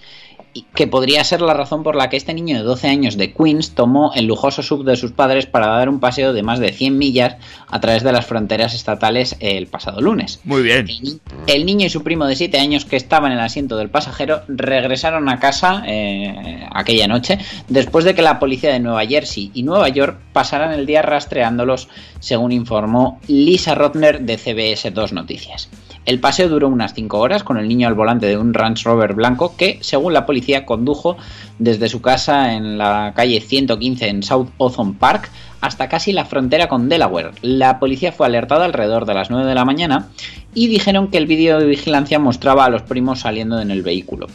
[0.74, 3.70] que podría ser la razón por la que este niño de 12 años de Queens
[3.74, 6.98] tomó el lujoso sub de sus padres para dar un paseo de más de 100
[6.98, 7.36] millas
[7.68, 10.40] a través de las fronteras estatales el pasado lunes.
[10.44, 10.88] Muy bien.
[10.88, 13.76] El, ni- el niño y su primo de 7 años que estaban en el asiento
[13.76, 17.38] del pasajero regresaron a casa eh, aquella noche
[17.68, 21.88] después de que la policía de Nueva Jersey y Nueva York pasaran el día rastreándolos,
[22.20, 25.68] según informó Lisa Rotner de CBS 2 Noticias.
[26.04, 29.14] El paseo duró unas 5 horas con el niño al volante de un Range Rover
[29.14, 31.16] blanco que, según la policía, condujo
[31.60, 36.68] desde su casa en la calle 115 en South Ozone Park hasta casi la frontera
[36.68, 37.30] con Delaware.
[37.40, 40.08] La policía fue alertada alrededor de las 9 de la mañana
[40.54, 44.26] y dijeron que el vídeo de vigilancia mostraba a los primos saliendo en el vehículo.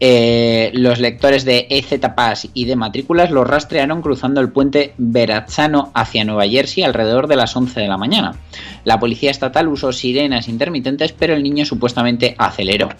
[0.00, 5.90] Eh, los lectores de EZ Pass y de matrículas los rastrearon cruzando el puente Verrazzano
[5.92, 8.36] hacia Nueva Jersey alrededor de las 11 de la mañana.
[8.84, 12.90] La policía estatal usó sirenas intermitentes, pero el niño supuestamente aceleró.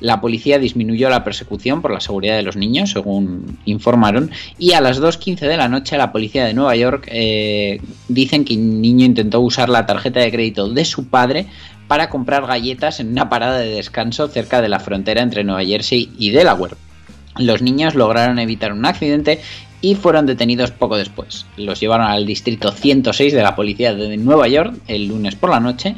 [0.00, 4.80] La policía disminuyó la persecución por la seguridad de los niños, según informaron, y a
[4.80, 9.04] las 2.15 de la noche la policía de Nueva York eh, dicen que el niño
[9.04, 11.46] intentó usar la tarjeta de crédito de su padre
[11.88, 16.10] para comprar galletas en una parada de descanso cerca de la frontera entre Nueva Jersey
[16.18, 16.76] y Delaware.
[17.38, 19.40] Los niños lograron evitar un accidente
[19.80, 21.46] y fueron detenidos poco después.
[21.56, 25.60] Los llevaron al distrito 106 de la policía de Nueva York el lunes por la
[25.60, 25.96] noche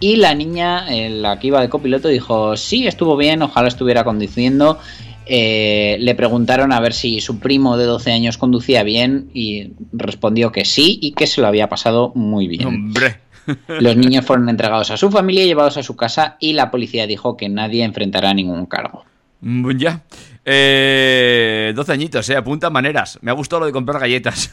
[0.00, 4.04] y la niña, eh, la que iba de copiloto, dijo, sí, estuvo bien, ojalá estuviera
[4.04, 4.78] conduciendo.
[5.26, 10.52] Eh, le preguntaron a ver si su primo de 12 años conducía bien y respondió
[10.52, 12.66] que sí y que se lo había pasado muy bien.
[12.66, 13.20] Hombre.
[13.68, 17.06] Los niños fueron entregados a su familia y llevados a su casa y la policía
[17.06, 19.04] dijo que nadie enfrentará ningún cargo.
[19.40, 20.02] Mm, Ya.
[20.46, 22.36] Eh, 12 añitos, eh.
[22.36, 23.18] Apunta maneras.
[23.22, 24.52] Me ha gustado lo de comprar galletas.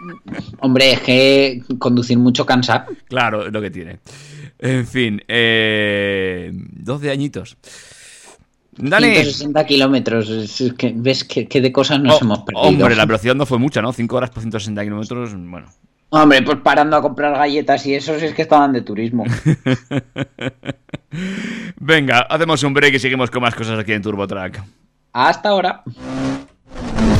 [0.60, 2.86] Hombre, es que conducir mucho cansa.
[3.08, 3.98] claro, es lo que tiene.
[4.58, 7.56] En fin, eh, 12 añitos.
[8.76, 9.06] Dani.
[9.14, 10.28] 160 kilómetros.
[10.28, 12.66] es- es que ¿Ves que, que de cosas nos Oh, hemos perdido?
[12.68, 13.92] hombre, la velocidad no fue mucha, ¿no?
[13.92, 15.66] 5 horas por 160 kilómetros, bueno.
[16.10, 19.24] Hombre, pues parando a comprar galletas y eso si es que estaban de turismo.
[21.76, 24.62] Venga, hacemos un break y seguimos con más cosas aquí en TurboTrack.
[25.12, 25.82] Hasta ahora.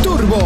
[0.02, 0.38] Turbo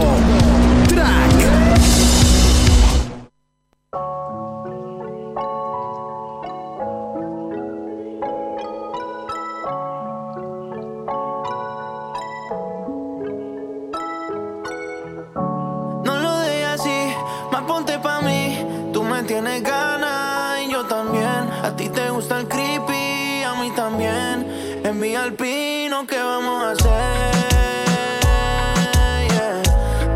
[25.22, 25.22] también.
[25.22, 26.90] Envía el pino, ¿qué vamos a hacer?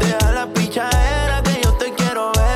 [0.01, 2.47] Deja la pichadera que yo te quiero ver.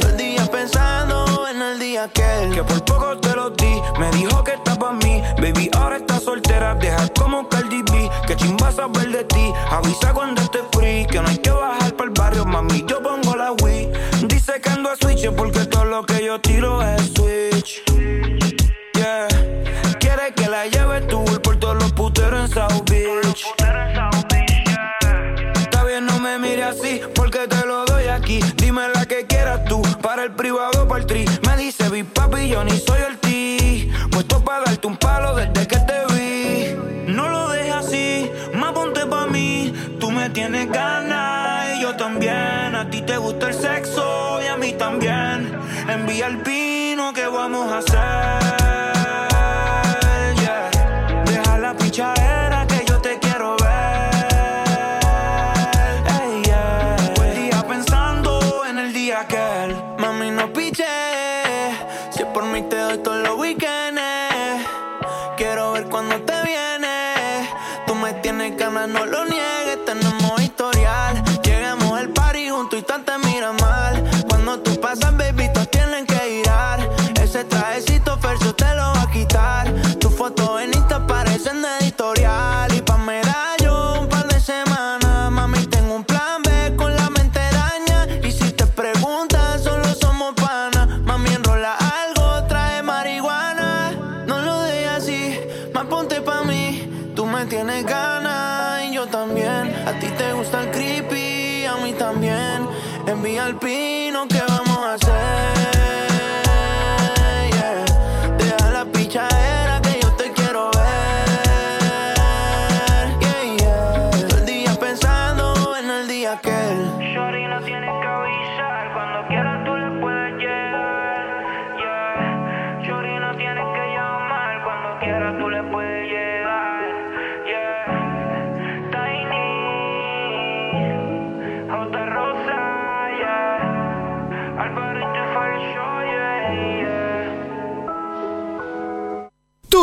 [0.00, 3.80] Todo el día pensando en el día que que por poco te lo di.
[3.98, 5.22] Me dijo que está pa' mí.
[5.38, 6.74] Baby, ahora está soltera.
[6.74, 8.10] Deja como Cardi B.
[8.26, 9.52] Que chimba saber de ti.
[9.70, 11.06] Avisa cuando esté free.
[11.06, 12.84] Que no hay que bajar para el barrio, mami.
[12.86, 13.90] Yo pongo la Wii.
[14.26, 16.95] Dice que ando a switch porque todo lo que yo tiro es
[32.48, 33.90] yo ni soy el ti.
[34.10, 37.12] Puesto para darte un palo desde que te vi.
[37.12, 39.72] No lo dejes así, más ponte pa' mí.
[39.98, 42.74] Tú me tienes ganas y yo también.
[42.74, 45.58] A ti te gusta el sexo y a mí también.
[45.88, 48.75] Envía el pino que vamos a hacer.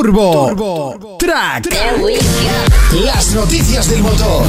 [0.03, 1.69] Turbo, Track.
[3.05, 4.45] Las noticias del motor.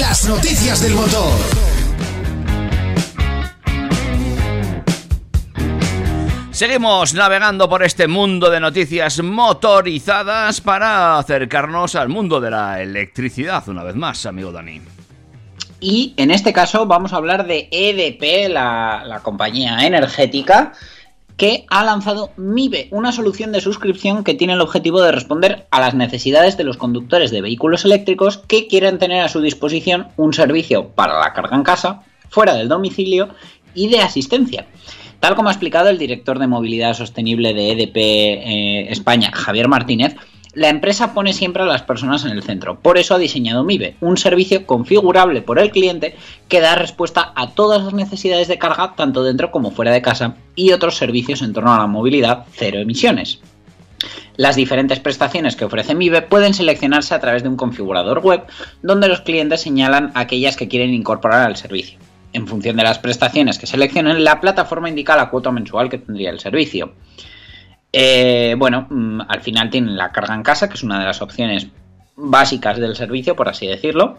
[0.00, 1.30] Las noticias del motor.
[6.50, 13.62] Seguimos navegando por este mundo de noticias motorizadas para acercarnos al mundo de la electricidad
[13.68, 14.80] una vez más, amigo Dani.
[15.78, 20.72] Y en este caso vamos a hablar de EDP, la, la compañía energética,
[21.38, 25.80] que ha lanzado MIBE, una solución de suscripción que tiene el objetivo de responder a
[25.80, 30.34] las necesidades de los conductores de vehículos eléctricos que quieren tener a su disposición un
[30.34, 33.28] servicio para la carga en casa, fuera del domicilio
[33.72, 34.66] y de asistencia.
[35.20, 40.16] Tal como ha explicado el director de movilidad sostenible de EDP eh, España, Javier Martínez,
[40.54, 42.80] la empresa pone siempre a las personas en el centro.
[42.80, 46.16] Por eso ha diseñado MIBE, un servicio configurable por el cliente
[46.48, 50.36] que da respuesta a todas las necesidades de carga, tanto dentro como fuera de casa,
[50.54, 53.40] y otros servicios en torno a la movilidad cero emisiones.
[54.36, 58.44] Las diferentes prestaciones que ofrece MIBE pueden seleccionarse a través de un configurador web,
[58.82, 61.98] donde los clientes señalan aquellas que quieren incorporar al servicio.
[62.32, 66.30] En función de las prestaciones que seleccionen, la plataforma indica la cuota mensual que tendría
[66.30, 66.92] el servicio.
[67.92, 71.22] Eh, bueno, mm, al final tienen la carga en casa, que es una de las
[71.22, 71.68] opciones
[72.16, 74.18] básicas del servicio, por así decirlo.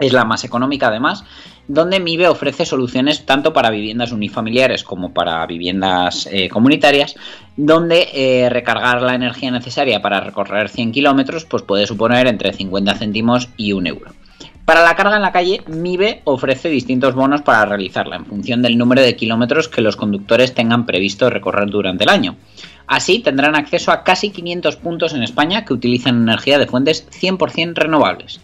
[0.00, 1.24] Es la más económica además,
[1.68, 7.14] donde MIBE ofrece soluciones tanto para viviendas unifamiliares como para viviendas eh, comunitarias,
[7.56, 12.94] donde eh, recargar la energía necesaria para recorrer 100 kilómetros pues puede suponer entre 50
[12.96, 14.10] céntimos y un euro.
[14.64, 18.78] Para la carga en la calle, MIBE ofrece distintos bonos para realizarla en función del
[18.78, 22.36] número de kilómetros que los conductores tengan previsto recorrer durante el año.
[22.86, 27.74] Así tendrán acceso a casi 500 puntos en España que utilizan energía de fuentes 100%
[27.74, 28.40] renovables.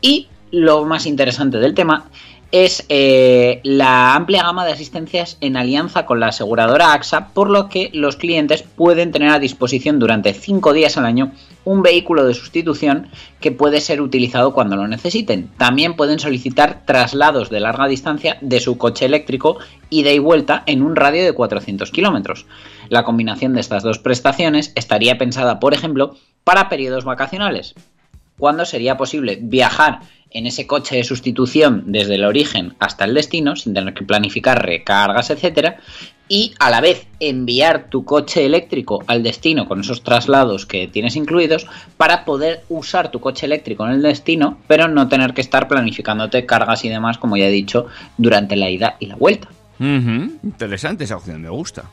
[0.00, 2.06] Y lo más interesante del tema
[2.54, 7.68] es eh, la amplia gama de asistencias en alianza con la aseguradora AXA, por lo
[7.68, 11.32] que los clientes pueden tener a disposición durante 5 días al año
[11.64, 13.08] un vehículo de sustitución
[13.40, 15.50] que puede ser utilizado cuando lo necesiten.
[15.58, 19.58] También pueden solicitar traslados de larga distancia de su coche eléctrico
[19.90, 22.46] ida y vuelta en un radio de 400 kilómetros.
[22.88, 26.14] La combinación de estas dos prestaciones estaría pensada, por ejemplo,
[26.44, 27.74] para periodos vacacionales,
[28.38, 30.02] cuando sería posible viajar
[30.34, 34.66] en ese coche de sustitución desde el origen hasta el destino, sin tener que planificar
[34.66, 35.78] recargas, etcétera,
[36.28, 41.16] y a la vez enviar tu coche eléctrico al destino con esos traslados que tienes
[41.16, 41.66] incluidos
[41.96, 46.46] para poder usar tu coche eléctrico en el destino, pero no tener que estar planificándote
[46.46, 49.48] cargas y demás, como ya he dicho, durante la ida y la vuelta.
[49.78, 51.84] Interesante esa opción, me gusta.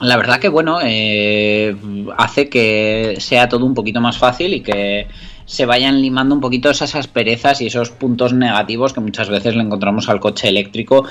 [0.00, 1.74] La verdad que bueno, eh,
[2.16, 5.08] hace que sea todo un poquito más fácil y que
[5.46, 9.62] se vayan limando un poquito esas asperezas y esos puntos negativos que muchas veces le
[9.62, 11.06] encontramos al coche eléctrico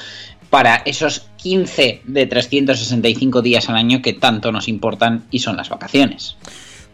[0.50, 5.70] para esos 15 de 365 días al año que tanto nos importan y son las
[5.70, 6.38] vacaciones.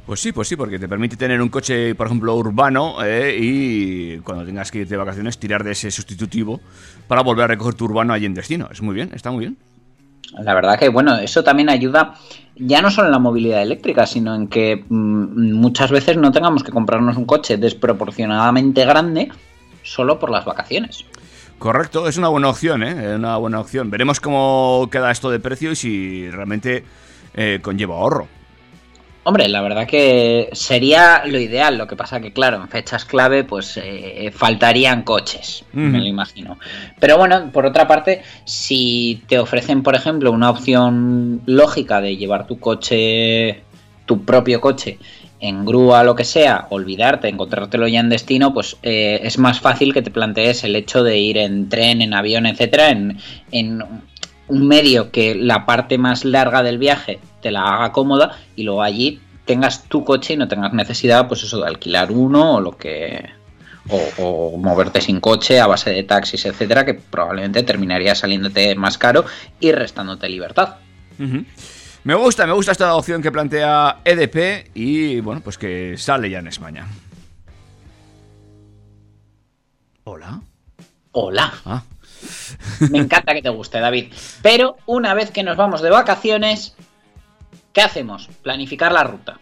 [0.05, 4.17] Pues sí, pues sí, porque te permite tener un coche, por ejemplo, urbano eh, y
[4.19, 6.59] cuando tengas que irte de vacaciones tirar de ese sustitutivo
[7.07, 8.67] para volver a recoger tu urbano allí en destino.
[8.71, 9.57] Es muy bien, está muy bien.
[10.39, 12.15] La verdad que, bueno, eso también ayuda
[12.55, 16.63] ya no solo en la movilidad eléctrica, sino en que mm, muchas veces no tengamos
[16.63, 19.31] que comprarnos un coche desproporcionadamente grande
[19.83, 21.05] solo por las vacaciones.
[21.57, 23.15] Correcto, es una buena opción, ¿eh?
[23.15, 23.91] Una buena opción.
[23.91, 26.83] Veremos cómo queda esto de precio y si realmente
[27.33, 28.27] eh, conlleva ahorro.
[29.23, 33.43] Hombre, la verdad que sería lo ideal, lo que pasa que claro, en fechas clave
[33.43, 36.57] pues eh, faltarían coches, me lo imagino.
[36.99, 42.47] Pero bueno, por otra parte, si te ofrecen, por ejemplo, una opción lógica de llevar
[42.47, 43.61] tu coche,
[44.07, 44.97] tu propio coche,
[45.39, 49.93] en grúa, lo que sea, olvidarte, encontrártelo ya en destino, pues eh, es más fácil
[49.93, 53.19] que te plantees el hecho de ir en tren, en avión, etcétera, en,
[53.51, 53.83] en
[54.47, 58.81] un medio que la parte más larga del viaje te la haga cómoda y luego
[58.81, 62.77] allí tengas tu coche y no tengas necesidad, pues eso, de alquilar uno o lo
[62.77, 63.29] que.
[63.89, 68.99] O, o moverte sin coche a base de taxis, etcétera, que probablemente terminaría saliéndote más
[68.99, 69.25] caro
[69.59, 70.75] y restándote libertad.
[72.03, 76.39] Me gusta, me gusta esta opción que plantea EDP y bueno, pues que sale ya
[76.39, 76.87] en España.
[80.03, 80.41] Hola.
[81.11, 81.53] Hola.
[81.65, 81.83] Ah.
[82.89, 84.11] Me encanta que te guste, David.
[84.41, 86.75] Pero una vez que nos vamos de vacaciones,
[87.73, 88.27] ¿qué hacemos?
[88.41, 89.37] Planificar la ruta.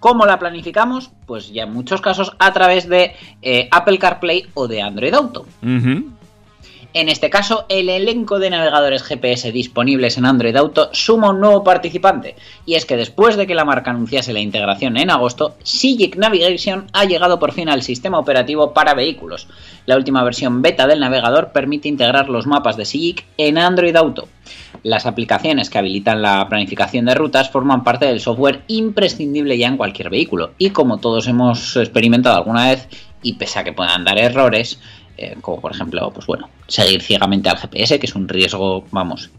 [0.00, 1.10] ¿Cómo la planificamos?
[1.26, 5.46] Pues ya en muchos casos a través de eh, Apple CarPlay o de Android Auto.
[6.92, 11.62] En este caso, el elenco de navegadores GPS disponibles en Android Auto suma un nuevo
[11.62, 12.34] participante,
[12.66, 16.88] y es que después de que la marca anunciase la integración en agosto, Sigic Navigation
[16.92, 19.46] ha llegado por fin al sistema operativo para vehículos.
[19.86, 24.26] La última versión beta del navegador permite integrar los mapas de Sigic en Android Auto.
[24.82, 29.76] Las aplicaciones que habilitan la planificación de rutas forman parte del software imprescindible ya en
[29.76, 32.88] cualquier vehículo, y como todos hemos experimentado alguna vez,
[33.22, 34.80] y pese a que puedan dar errores,
[35.16, 39.30] eh, como por ejemplo, pues bueno, seguir ciegamente al GPS, que es un riesgo, vamos,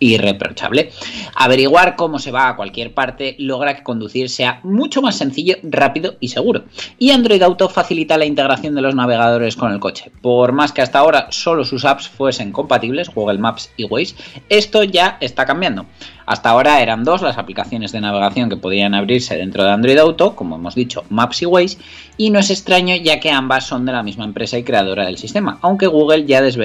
[0.00, 0.90] irreprochable.
[1.36, 6.16] Averiguar cómo se va a cualquier parte logra que conducir sea mucho más sencillo, rápido
[6.20, 6.64] y seguro.
[6.98, 10.10] Y Android Auto facilita la integración de los navegadores con el coche.
[10.20, 14.16] Por más que hasta ahora solo sus apps fuesen compatibles, Google Maps y Waze,
[14.48, 15.86] esto ya está cambiando.
[16.26, 20.34] Hasta ahora eran dos las aplicaciones de navegación que podían abrirse dentro de Android Auto,
[20.34, 21.78] como hemos dicho, Maps y Waze,
[22.16, 25.18] y no es extraño ya que ambas son de la misma empresa y creadora del
[25.18, 26.63] sistema, aunque Google ya desveló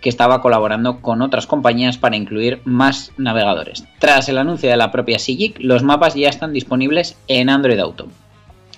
[0.00, 3.84] que estaba colaborando con otras compañías para incluir más navegadores.
[3.98, 8.08] Tras el anuncio de la propia Sigic, los mapas ya están disponibles en Android Auto.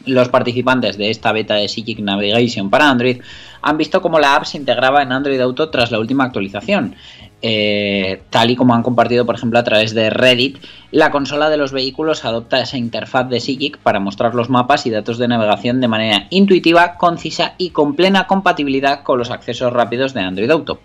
[0.07, 3.21] Los participantes de esta beta de Sigic Navigation para Android
[3.61, 6.95] han visto cómo la app se integraba en Android Auto tras la última actualización.
[7.43, 10.59] Eh, tal y como han compartido, por ejemplo, a través de Reddit,
[10.91, 14.91] la consola de los vehículos adopta esa interfaz de Sigic para mostrar los mapas y
[14.91, 20.13] datos de navegación de manera intuitiva, concisa y con plena compatibilidad con los accesos rápidos
[20.13, 20.81] de Android Auto.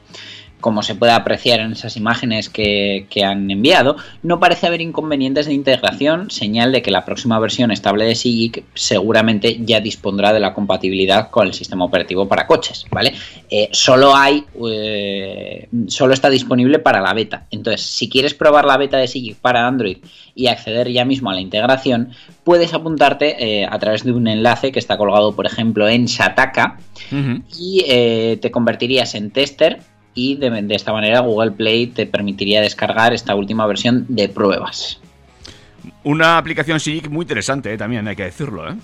[0.66, 5.46] Como se puede apreciar en esas imágenes que, que han enviado, no parece haber inconvenientes
[5.46, 10.40] de integración, señal de que la próxima versión estable de Sigic seguramente ya dispondrá de
[10.40, 13.14] la compatibilidad con el sistema operativo para coches, ¿vale?
[13.48, 17.46] Eh, solo hay, eh, solo está disponible para la beta.
[17.52, 19.98] Entonces, si quieres probar la beta de Sigic para Android
[20.34, 22.10] y acceder ya mismo a la integración,
[22.44, 26.80] puedes apuntarte eh, a través de un enlace que está colgado, por ejemplo, en Shataka
[27.56, 27.84] y
[28.42, 29.80] te convertirías en tester
[30.16, 35.00] y de, de esta manera Google Play te permitiría descargar esta última versión de pruebas.
[36.04, 38.76] Una aplicación SIG muy interesante, eh, también hay que decirlo, ¿eh?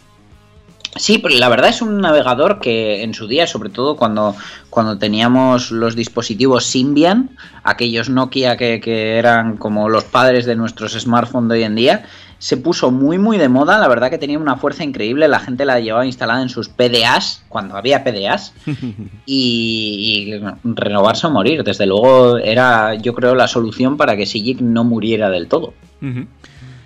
[0.98, 4.36] Sí, pero la verdad es un navegador que en su día, sobre todo cuando,
[4.70, 7.30] cuando teníamos los dispositivos Symbian,
[7.64, 12.06] aquellos Nokia que, que eran como los padres de nuestros smartphones de hoy en día,
[12.42, 15.64] se puso muy muy de moda, la verdad que tenía una fuerza increíble, la gente
[15.64, 18.56] la llevaba instalada en sus PDAs, cuando había PDAs,
[19.28, 24.60] y, y renovarse o morir, desde luego era yo creo la solución para que Sigic
[24.60, 25.76] no muriera del todo.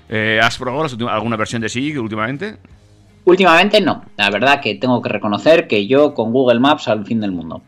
[0.09, 2.57] Eh, ¿Has probado alguna versión de SIG últimamente?
[3.23, 7.21] Últimamente no, la verdad que tengo que reconocer que yo con Google Maps al fin
[7.21, 7.61] del mundo.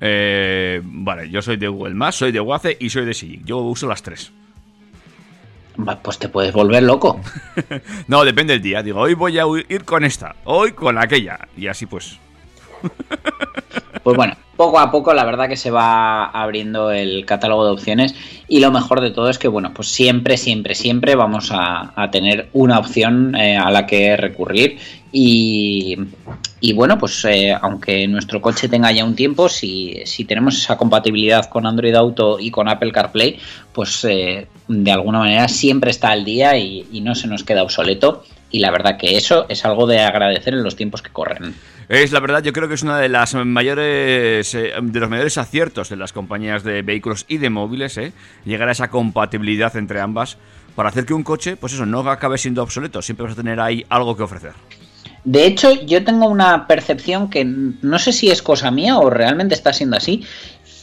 [0.00, 3.44] Eh, vale, yo soy de Google Maps, soy de Waze y soy de SIG.
[3.44, 4.32] Yo uso las tres.
[6.02, 7.20] Pues te puedes volver loco.
[8.08, 8.82] No, depende del día.
[8.82, 11.38] Digo, hoy voy a ir con esta, hoy con aquella.
[11.56, 12.18] Y así pues.
[14.08, 18.14] Pues bueno, poco a poco la verdad que se va abriendo el catálogo de opciones
[18.48, 22.48] y lo mejor de todo es que bueno, pues siempre, siempre, siempre vamos a, tener
[22.54, 24.78] una opción eh, a la que recurrir
[25.12, 25.98] y,
[26.58, 30.78] y bueno, pues eh, aunque nuestro coche tenga ya un tiempo, si, si tenemos esa
[30.78, 33.38] compatibilidad con Android Auto y con Apple CarPlay,
[33.74, 38.24] pues eh, de alguna manera siempre está al día y no se nos queda obsoleto
[38.50, 41.54] y la verdad que eso es algo de agradecer en los tiempos que corren.
[41.88, 45.38] Es la verdad, yo creo que es una de las mayores eh, de los mayores
[45.38, 48.12] aciertos de las compañías de vehículos y de móviles, ¿eh?
[48.44, 50.36] llegar a esa compatibilidad entre ambas
[50.74, 53.58] para hacer que un coche, pues eso, no acabe siendo obsoleto, siempre vas a tener
[53.58, 54.52] ahí algo que ofrecer.
[55.24, 59.54] De hecho, yo tengo una percepción que no sé si es cosa mía o realmente
[59.54, 60.24] está siendo así.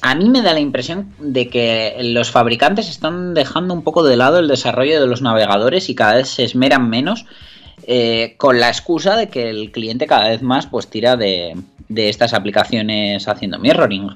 [0.02, 4.18] A mí me da la impresión de que los fabricantes están dejando un poco de
[4.18, 7.26] lado el desarrollo de los navegadores y cada vez se esmeran menos
[7.88, 11.56] eh, con la excusa de que el cliente cada vez más pues tira de,
[11.88, 14.10] de estas aplicaciones haciendo mirroring.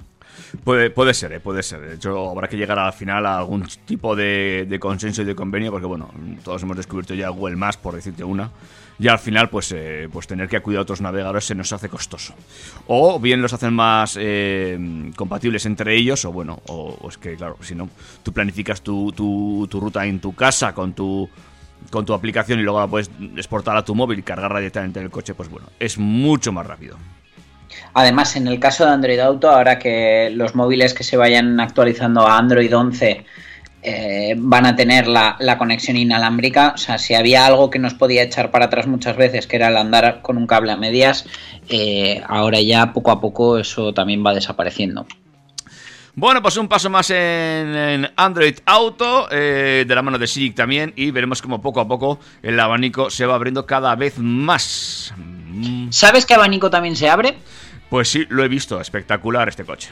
[0.63, 1.81] Puede, puede ser, eh, puede ser.
[1.81, 5.35] De hecho, habrá que llegar al final a algún tipo de, de consenso y de
[5.35, 6.09] convenio, porque bueno,
[6.43, 8.49] todos hemos descubierto ya Google Más, por decirte una.
[8.97, 11.87] Y al final, pues, eh, pues tener que acudir a otros navegadores se nos hace
[11.87, 12.33] costoso.
[12.87, 14.77] O bien los hacen más eh,
[15.15, 17.87] compatibles entre ellos, o bueno, o, es que, claro, si no,
[18.23, 21.29] tú planificas tu, tu ruta en tu casa con tu
[21.89, 25.05] con tu aplicación y luego la puedes exportar a tu móvil y cargarla directamente en
[25.05, 26.97] el coche, pues bueno, es mucho más rápido.
[27.93, 32.27] Además, en el caso de Android Auto, ahora que los móviles que se vayan actualizando
[32.27, 33.25] a Android 11
[33.81, 38.23] eh, van a tener la, conexión inalámbrica, o sea, si había algo que nos podía
[38.23, 41.25] echar para atrás muchas veces, que era el andar con un cable a medias,
[41.69, 45.05] eh, ahora ya poco a poco eso también va desapareciendo.
[46.19, 50.53] Bueno, pues un paso más en, en Android Auto, eh, de la mano de Civic
[50.53, 55.13] también, y veremos como poco a poco el abanico se va abriendo cada vez más.
[55.91, 57.37] ¿Sabes qué abanico también se abre?
[57.89, 59.91] Pues sí, lo he visto, espectacular este coche.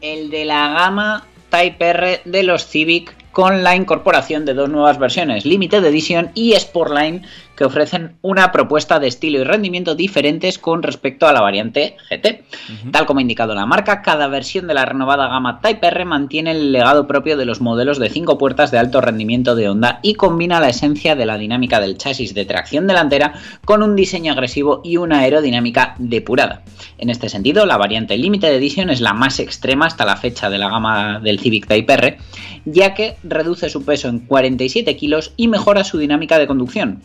[0.00, 4.98] El de la gama Type R de los Civic con la incorporación de dos nuevas
[4.98, 7.22] versiones, Limited Edition y Sportline,
[7.56, 12.26] que ofrecen una propuesta de estilo y rendimiento diferentes con respecto a la variante GT.
[12.26, 12.90] Uh -huh.
[12.92, 16.52] Tal como ha indicado la marca, cada versión de la renovada gama Type R mantiene
[16.52, 20.14] el legado propio de los modelos de 5 puertas de alto rendimiento de Honda y
[20.14, 24.80] combina la esencia de la dinámica del chasis de tracción delantera con un diseño agresivo
[24.84, 26.62] y una aerodinámica depurada.
[26.98, 30.58] En este sentido, la variante Limited Edition es la más extrema hasta la fecha de
[30.58, 32.18] la gama del Civic Type R,
[32.64, 37.02] ya que reduce su peso en 47 kilos y mejora su dinámica de conducción.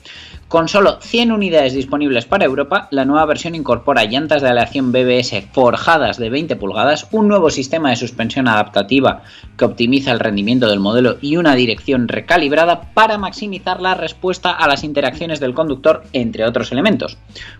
[0.53, 5.47] Con solo 100 unidades disponibles para Europa, la nueva versión incorpora llantas de aleación BBS
[5.51, 9.23] forjadas de 20 pulgadas, un nuevo sistema de suspensión adaptativa
[9.57, 14.67] que optimiza el rendimiento del modelo y una dirección recalibrada para maximizar la respuesta a
[14.67, 17.17] las interacciones del conductor, entre otros elementos.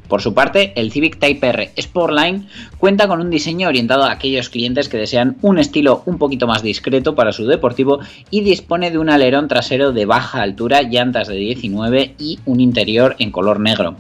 [0.08, 4.50] Por su parte, el Civic Type R Sportline cuenta con un diseño orientado a aquellos
[4.50, 9.00] clientes que desean un estilo un poquito más discreto para su deportivo y dispone de
[9.00, 12.83] un alerón trasero de baja altura, llantas de 19 y un interior
[13.20, 13.96] en color negro.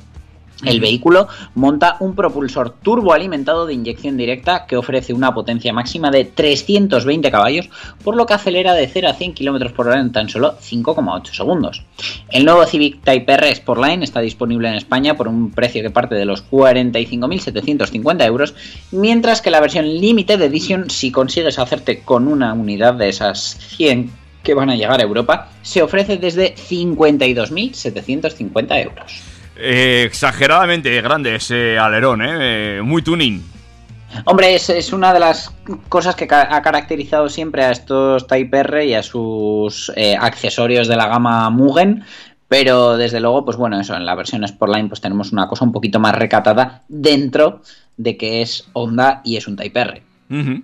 [0.65, 6.23] El vehículo monta un propulsor turboalimentado de inyección directa que ofrece una potencia máxima de
[6.25, 7.69] 320 caballos,
[8.03, 11.33] por lo que acelera de 0 a 100 km por hora en tan solo 5,8
[11.33, 11.83] segundos.
[12.29, 16.15] El nuevo Civic Type R Sportline está disponible en España por un precio que parte
[16.15, 18.55] de los 45.750 euros,
[18.91, 24.22] mientras que la versión Limited Edition, si consigues hacerte con una unidad de esas 100
[24.43, 29.21] que van a llegar a Europa, se ofrece desde 52.750 euros.
[29.55, 32.81] Eh, exageradamente grande ese alerón, ¿eh?
[32.83, 33.41] muy tuning.
[34.25, 35.51] Hombre, es, es, una de las
[35.89, 40.95] cosas que ha caracterizado siempre a estos Type R y a sus eh, accesorios de
[40.95, 42.03] la gama Mugen.
[42.47, 45.71] Pero desde luego, pues bueno, eso, en la versión Sportline pues tenemos una cosa un
[45.71, 47.63] poquito más recatada dentro
[47.97, 50.03] de que es Honda y es un Type R.
[50.33, 50.63] Uh -huh.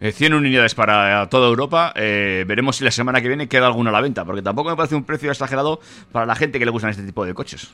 [0.00, 1.92] eh, 100 unidades para toda Europa.
[1.94, 4.76] Eh, veremos si la semana que viene queda alguna a la venta, porque tampoco me
[4.76, 7.68] parece un precio exagerado para la gente que le gustan este tipo de coches.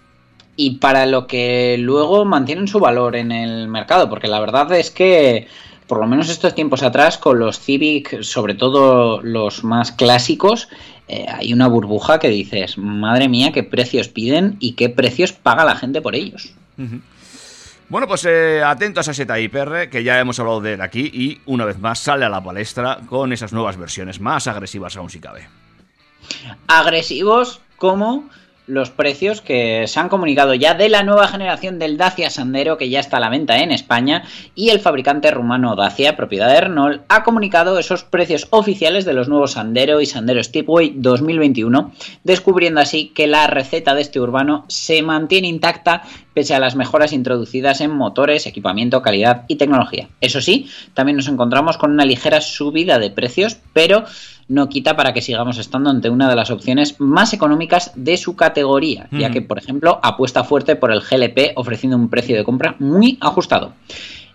[0.56, 4.90] Y para lo que luego mantienen su valor en el mercado, porque la verdad es
[4.90, 5.46] que,
[5.86, 10.68] por lo menos estos tiempos atrás, con los Civic, sobre todo los más clásicos,
[11.08, 15.64] eh, hay una burbuja que dices, madre mía, qué precios piden y qué precios paga
[15.64, 16.54] la gente por ellos.
[16.78, 17.00] Uh -huh.
[17.88, 19.26] Bueno, pues eh, atentos a ese
[19.88, 22.98] que ya hemos hablado de él aquí, y una vez más sale a la palestra
[23.08, 25.48] con esas nuevas versiones más agresivas aún si cabe.
[26.66, 28.28] Agresivos como
[28.66, 32.88] los precios que se han comunicado ya de la nueva generación del Dacia Sandero que
[32.88, 37.02] ya está a la venta en España y el fabricante rumano Dacia, propiedad de Renault,
[37.08, 41.92] ha comunicado esos precios oficiales de los nuevos Sandero y Sandero Stepway 2021,
[42.24, 46.02] descubriendo así que la receta de este urbano se mantiene intacta
[46.34, 50.10] pese a las mejoras introducidas en motores, equipamiento, calidad y tecnología.
[50.20, 54.04] Eso sí, también nos encontramos con una ligera subida de precios, pero
[54.48, 58.36] no quita para que sigamos estando ante una de las opciones más económicas de su
[58.36, 59.18] categoría, mm.
[59.18, 63.18] ya que, por ejemplo, apuesta fuerte por el GLP ofreciendo un precio de compra muy
[63.20, 63.72] ajustado.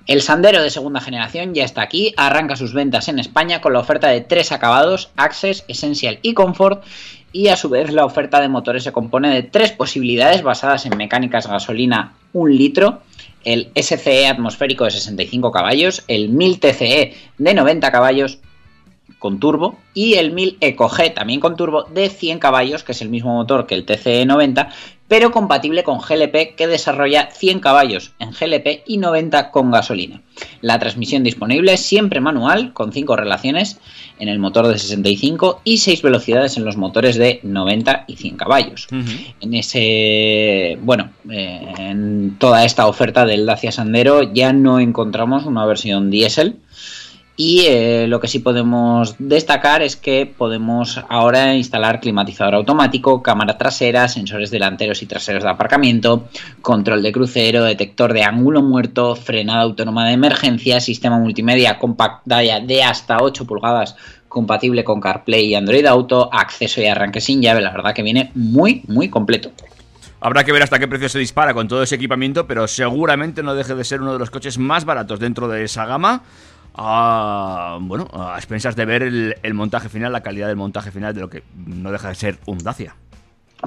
[0.07, 3.79] El Sandero de segunda generación ya está aquí, arranca sus ventas en España con la
[3.79, 6.83] oferta de tres acabados, Access, Essential y Comfort,
[7.31, 10.97] y a su vez la oferta de motores se compone de tres posibilidades basadas en
[10.97, 13.01] mecánicas gasolina 1 litro,
[13.43, 18.39] el SCE atmosférico de 65 caballos, el 1000 TCE de 90 caballos
[19.21, 23.09] con turbo y el 1000 EcoG también con turbo de 100 caballos, que es el
[23.09, 24.69] mismo motor que el TCE 90,
[25.07, 30.23] pero compatible con GLP que desarrolla 100 caballos en GLP y 90 con gasolina.
[30.61, 33.79] La transmisión disponible es siempre manual con 5 relaciones
[34.17, 38.37] en el motor de 65 y 6 velocidades en los motores de 90 y 100
[38.37, 38.87] caballos.
[39.39, 45.63] En ese, bueno, eh, en toda esta oferta del Dacia Sandero ya no encontramos una
[45.67, 46.55] versión diésel
[47.43, 53.57] y eh, lo que sí podemos destacar es que podemos ahora instalar climatizador automático, cámara
[53.57, 56.29] trasera, sensores delanteros y traseros de aparcamiento,
[56.61, 62.83] control de crucero, detector de ángulo muerto, frenada autónoma de emergencia, sistema multimedia compact de
[62.83, 63.95] hasta 8 pulgadas
[64.27, 68.29] compatible con CarPlay y Android Auto, acceso y arranque sin llave, la verdad que viene
[68.35, 69.49] muy, muy completo.
[70.23, 73.55] Habrá que ver hasta qué precio se dispara con todo ese equipamiento, pero seguramente no
[73.55, 76.21] deje de ser uno de los coches más baratos dentro de esa gama
[76.73, 81.13] a, bueno, a expensas de ver el, el, montaje final, la calidad del montaje final
[81.13, 82.95] de lo que no deja de ser un Dacia.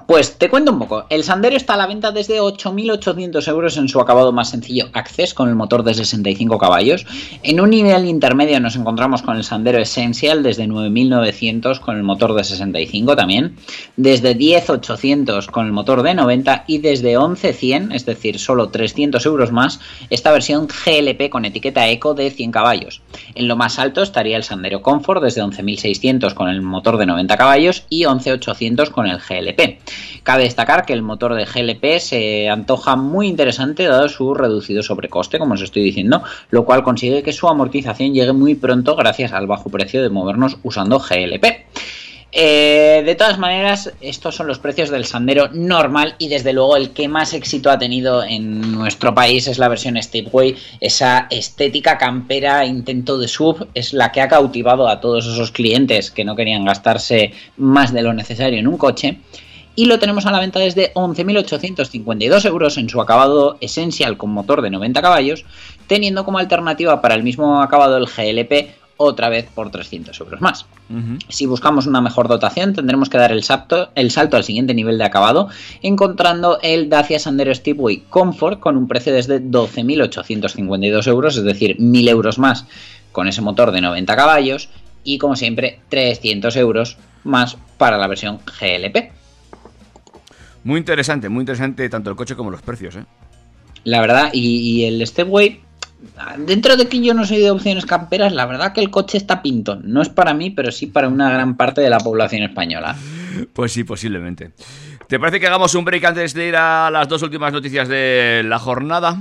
[0.07, 1.07] Pues te cuento un poco.
[1.09, 5.35] El Sandero está a la venta desde 8.800 euros en su acabado más sencillo Access
[5.35, 7.07] con el motor de 65 caballos.
[7.45, 12.35] En un nivel intermedio nos encontramos con el Sandero Essential desde 9.900 con el motor
[12.35, 13.57] de 65 también.
[13.97, 19.53] Desde 10.800 con el motor de 90 y desde 11.100, es decir, solo 300 euros
[19.53, 19.79] más,
[20.11, 23.01] esta versión GLP con etiqueta Eco de 100 caballos.
[23.37, 27.37] En lo más alto estaría el Sandero Comfort desde 11.600 con el motor de 90
[27.37, 29.84] caballos y 11.800 con el GLP.
[30.23, 35.39] Cabe destacar que el motor de GLP se antoja muy interesante dado su reducido sobrecoste,
[35.39, 39.47] como os estoy diciendo, lo cual consigue que su amortización llegue muy pronto gracias al
[39.47, 41.45] bajo precio de movernos usando GLP.
[42.37, 46.91] Eh, de todas maneras, estos son los precios del Sandero normal y desde luego el
[46.91, 50.57] que más éxito ha tenido en nuestro país es la versión Stepway.
[50.81, 56.11] Esa estética campera, intento de sub, es la que ha cautivado a todos esos clientes
[56.11, 59.21] que no querían gastarse más de lo necesario en un coche
[59.77, 64.63] y lo tenemos a la venta desde 11.852 euros en su acabado Essential con motor
[64.63, 65.45] de 90 caballos,
[65.87, 70.67] teniendo como alternativa para el mismo acabado el GLP otra vez por 300 euros más.
[70.89, 71.19] Uh -huh.
[71.29, 74.99] Si buscamos una mejor dotación, tendremos que dar el salto, el salto al siguiente nivel
[74.99, 75.49] de acabado,
[75.83, 82.09] encontrando el Dacia Sandero Stepway Comfort con un precio desde 12.852 euros, es decir, 1.000
[82.09, 82.67] euros más
[83.11, 84.69] con ese motor de 90 caballos,
[85.03, 89.24] y como siempre, 300 euros más para la versión GLP.
[90.65, 93.05] Muy interesante, muy interesante tanto el coche como los precios, ¿eh?
[93.85, 95.61] La verdad, y, y, el Stepway,
[96.39, 99.43] dentro de que yo no soy de opciones camperas, la verdad que el coche está
[99.43, 99.83] pintón.
[99.85, 102.97] No es para mí, pero sí para una gran parte de la población española.
[103.53, 104.53] Pues sí, posiblemente.
[105.07, 108.43] ¿Te parece que hagamos un break antes de ir a las dos últimas noticias de
[108.45, 109.19] la jornada?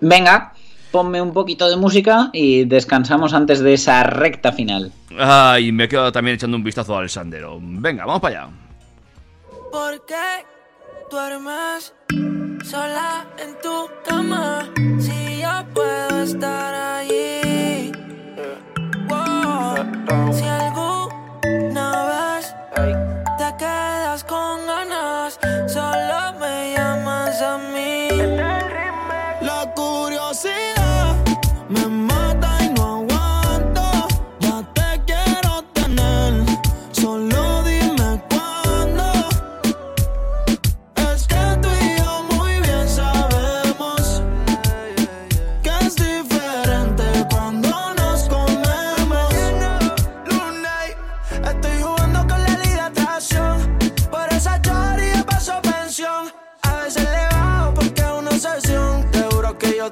[0.00, 0.52] Venga,
[0.90, 4.92] ponme un poquito de música y descansamos antes de esa recta final.
[5.18, 7.58] Ay, me he quedado también echando un vistazo al sandero.
[7.60, 8.50] Venga, vamos para allá.
[9.72, 10.53] ¿Por qué?
[11.10, 11.92] Duermes
[12.64, 14.70] sola en tu cama.
[14.98, 17.92] Si yo puedo estar allí.
[19.08, 20.32] Wow.
[20.32, 22.54] Si alguna vez
[23.38, 28.08] te quedas con ganas, solo me llamas a mí.
[29.40, 30.73] La curiosidad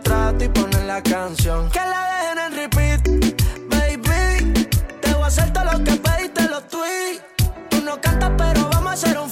[0.01, 1.69] trato y poner la canción.
[1.71, 3.03] Que la dejen en repeat,
[3.69, 4.69] baby.
[5.01, 7.23] Te voy a hacer todo lo que pediste los tweets.
[7.71, 9.29] Tú no cantas, pero vamos a hacer un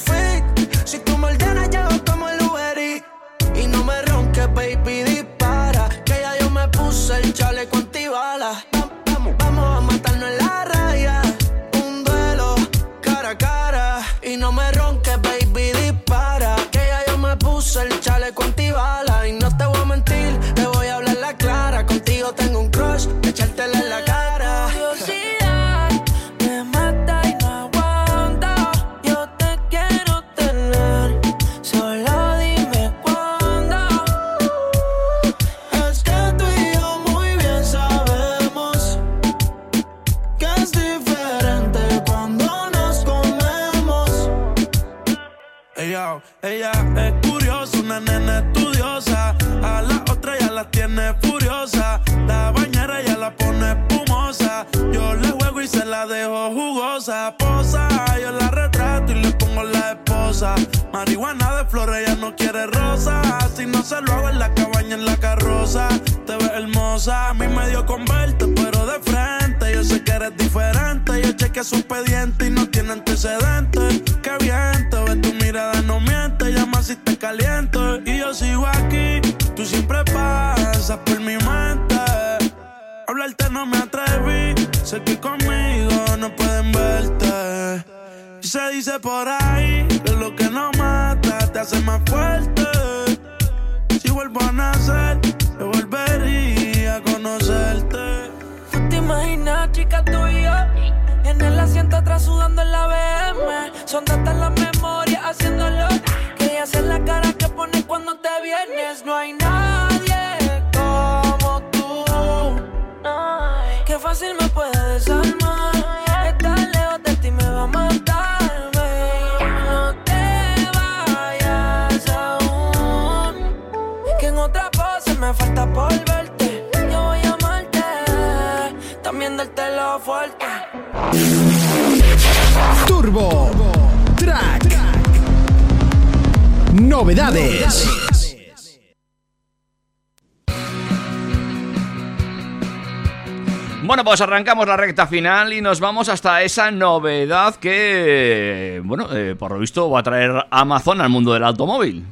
[144.11, 149.53] pues arrancamos la recta final y nos vamos hasta esa novedad que, bueno, eh, por
[149.53, 152.05] lo visto va a traer Amazon al mundo del automóvil.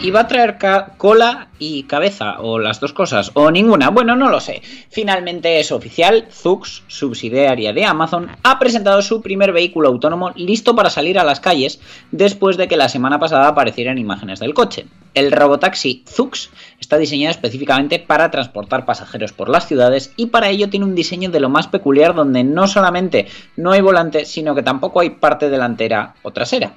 [0.00, 0.56] Y va a traer
[0.96, 4.62] cola y cabeza, o las dos cosas, o ninguna, bueno, no lo sé.
[4.90, 10.88] Finalmente es oficial, Zux, subsidiaria de Amazon, ha presentado su primer vehículo autónomo listo para
[10.88, 11.78] salir a las calles
[12.10, 14.86] después de que la semana pasada aparecieran imágenes del coche.
[15.12, 16.50] El robotaxi Zux
[16.84, 21.30] está diseñado específicamente para transportar pasajeros por las ciudades y para ello tiene un diseño
[21.30, 23.26] de lo más peculiar donde no solamente
[23.56, 26.74] no hay volante, sino que tampoco hay parte delantera o trasera.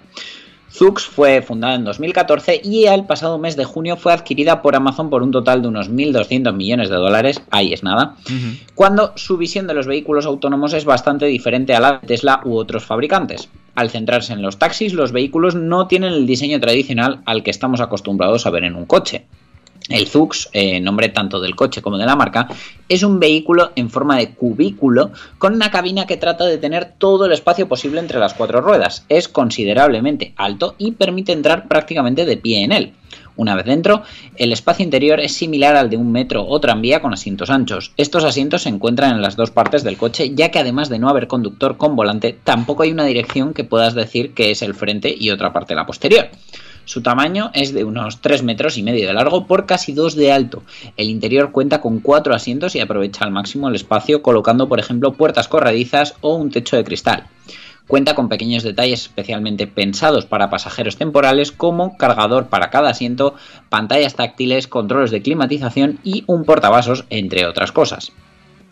[0.69, 5.09] Zux fue fundada en 2014 y el pasado mes de junio fue adquirida por Amazon
[5.09, 8.15] por un total de unos 1.200 millones de dólares, ahí es nada,
[8.75, 12.55] cuando su visión de los vehículos autónomos es bastante diferente a la de Tesla u
[12.55, 13.49] otros fabricantes.
[13.75, 17.81] Al centrarse en los taxis, los vehículos no tienen el diseño tradicional al que estamos
[17.81, 19.25] acostumbrados a ver en un coche.
[19.89, 22.47] El Zux, eh, nombre tanto del coche como de la marca,
[22.89, 27.25] es un vehículo en forma de cubículo con una cabina que trata de tener todo
[27.25, 29.05] el espacio posible entre las cuatro ruedas.
[29.09, 32.93] Es considerablemente alto y permite entrar prácticamente de pie en él.
[33.37, 34.01] Una vez dentro,
[34.35, 37.93] el espacio interior es similar al de un metro o tranvía con asientos anchos.
[37.95, 41.07] Estos asientos se encuentran en las dos partes del coche, ya que además de no
[41.07, 45.15] haber conductor con volante, tampoco hay una dirección que puedas decir que es el frente
[45.17, 46.29] y otra parte la posterior.
[46.87, 50.31] Su tamaño es de unos 3 metros y medio de largo por casi 2 de
[50.31, 50.63] alto.
[50.95, 55.11] El interior cuenta con 4 asientos y aprovecha al máximo el espacio colocando por ejemplo
[55.11, 57.25] puertas corredizas o un techo de cristal.
[57.87, 63.35] Cuenta con pequeños detalles especialmente pensados para pasajeros temporales como cargador para cada asiento,
[63.67, 68.13] pantallas táctiles, controles de climatización y un portavasos, entre otras cosas.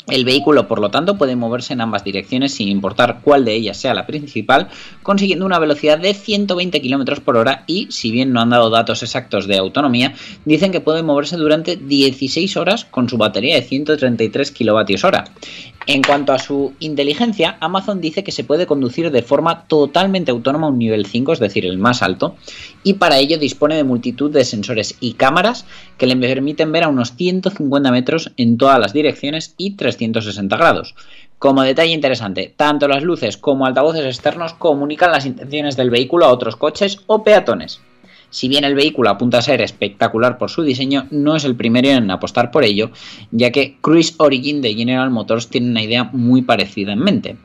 [0.08, 3.78] El vehículo, por lo tanto, puede moverse en ambas direcciones sin importar cuál de ellas
[3.78, 4.68] sea la principal,
[5.02, 9.02] consiguiendo una velocidad de 120 km por hora y, si bien no han dado datos
[9.02, 10.14] exactos de autonomía,
[10.46, 15.66] dicen que puede moverse durante 16 horas con su batería de 133 kWh.
[15.88, 20.66] En cuanto a su inteligencia, Amazon dice que se puede conducir de forma totalmente autónoma
[20.66, 22.36] a un nivel 5, es decir, el más alto,
[22.84, 25.66] y para ello dispone de multitud de sensores y cámaras
[26.00, 30.96] que le permiten ver a unos 150 metros en todas las direcciones y 360 grados.
[31.40, 36.32] Como detalle interesante, tanto las luces como altavoces externos comunican las intenciones del vehículo a
[36.32, 37.82] otros coches o peatones.
[38.30, 41.88] Si bien el vehículo apunta a ser espectacular por su diseño, no es el primero
[41.90, 42.92] en apostar por ello,
[43.32, 47.38] ya que Cruise Origin de General Motors tiene una idea muy parecida en mente.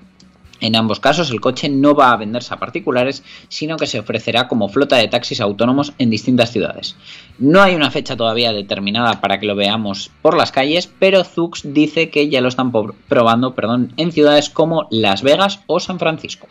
[0.60, 4.48] En ambos casos el coche no va a venderse a particulares, sino que se ofrecerá
[4.48, 6.96] como flota de taxis autónomos en distintas ciudades.
[7.38, 11.62] No hay una fecha todavía determinada para que lo veamos por las calles, pero Zux
[11.64, 12.72] dice que ya lo están
[13.08, 16.48] probando perdón, en ciudades como Las Vegas o San Francisco.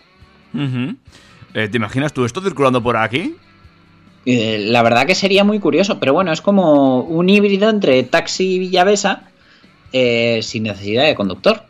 [1.53, 3.35] Eh, ¿Te imaginas tú esto circulando por aquí?
[4.25, 8.55] Eh, la verdad que sería muy curioso, pero bueno, es como un híbrido entre taxi
[8.55, 9.23] y Villavesa
[9.91, 11.63] eh, sin necesidad de conductor.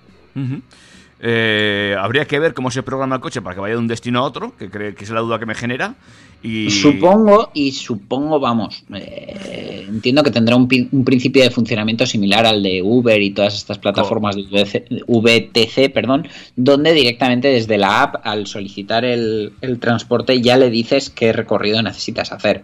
[1.20, 4.20] Eh, habría que ver cómo se programa el coche para que vaya de un destino
[4.20, 5.96] a otro, que, que es la duda que me genera.
[6.42, 6.70] Y...
[6.70, 12.46] Supongo, y supongo, vamos, eh, entiendo que tendrá un, pi- un principio de funcionamiento similar
[12.46, 18.16] al de Uber y todas estas plataformas de VTC, perdón, donde directamente desde la app,
[18.26, 22.64] al solicitar el, el transporte, ya le dices qué recorrido necesitas hacer.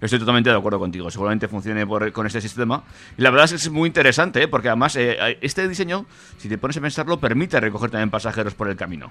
[0.00, 1.10] Estoy totalmente de acuerdo contigo.
[1.10, 2.82] Seguramente funcione por- con este sistema.
[3.16, 4.48] Y la verdad es que es muy interesante, ¿eh?
[4.48, 6.06] porque además eh, este diseño,
[6.38, 9.10] si te pones a pensarlo, permite recoger también pasajeros por el camino.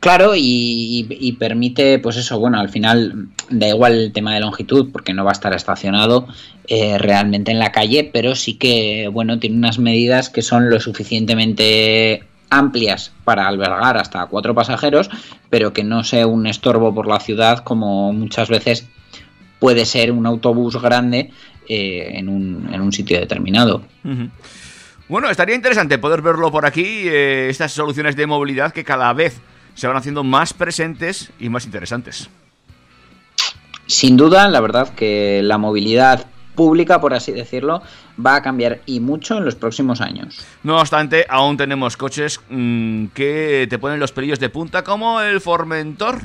[0.00, 5.12] Claro, y, permite, pues eso, bueno, al final da igual el tema de longitud, porque
[5.12, 6.28] no va a estar estacionado
[6.68, 10.78] eh, realmente en la calle, pero sí que, bueno, tiene unas medidas que son lo
[10.78, 15.10] suficientemente amplias para albergar hasta cuatro pasajeros,
[15.50, 18.86] pero que no sea un estorbo por la ciudad como muchas veces
[19.58, 21.32] puede ser un autobús grande
[21.68, 23.82] eh, en, un, en un sitio determinado.
[25.08, 29.40] Bueno, estaría interesante poder verlo por aquí, eh, estas soluciones de movilidad que cada vez
[29.78, 32.28] se van haciendo más presentes y más interesantes.
[33.86, 36.26] Sin duda, la verdad que la movilidad
[36.56, 37.80] pública, por así decirlo,
[38.24, 40.44] va a cambiar y mucho en los próximos años.
[40.64, 45.40] No obstante, aún tenemos coches mm, que te ponen los pelillos de punta, como el
[45.40, 46.22] Formentor.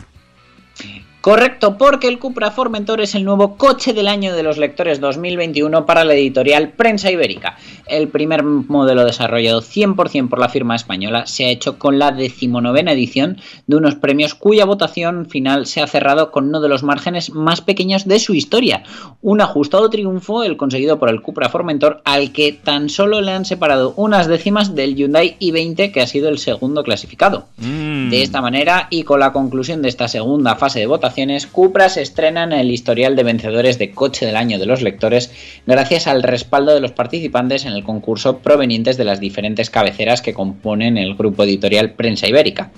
[1.24, 5.86] Correcto, porque el Cupra Formentor es el nuevo coche del año de los lectores 2021
[5.86, 7.56] para la editorial Prensa Ibérica.
[7.88, 12.92] El primer modelo desarrollado 100% por la firma española se ha hecho con la decimonovena
[12.92, 17.30] edición de unos premios cuya votación final se ha cerrado con uno de los márgenes
[17.30, 18.84] más pequeños de su historia.
[19.22, 23.46] Un ajustado triunfo el conseguido por el Cupra Formentor al que tan solo le han
[23.46, 27.46] separado unas décimas del Hyundai i20 que ha sido el segundo clasificado.
[27.60, 28.10] Mm.
[28.10, 32.01] De esta manera, y con la conclusión de esta segunda fase de votaciones, Cupra se
[32.01, 35.32] estrena en el historial de vencedores de coche del año de los lectores
[35.68, 40.34] gracias al respaldo de los participantes en el concurso provenientes de las diferentes cabeceras que
[40.34, 42.72] componen el grupo editorial Prensa Ibérica.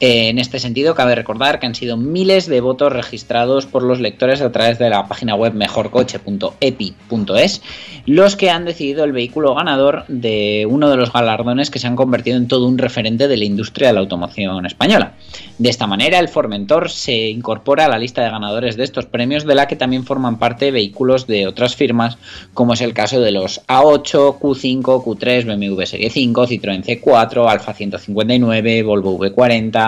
[0.00, 4.00] Eh, En este sentido, cabe recordar que han sido miles de votos registrados por los
[4.00, 7.62] lectores a través de la página web mejorcoche.epi.es
[8.06, 11.96] los que han decidido el vehículo ganador de uno de los galardones que se han
[11.96, 15.14] convertido en todo un referente de la industria de la automoción española.
[15.58, 19.44] De esta manera, el Formentor se incorpora a la lista de ganadores de estos premios,
[19.44, 22.16] de la que también forman parte vehículos de otras firmas,
[22.54, 27.74] como es el caso de los A8, Q5, Q3, BMW Serie 5, Citroën C4, Alfa
[27.74, 29.87] 159, Volvo V40,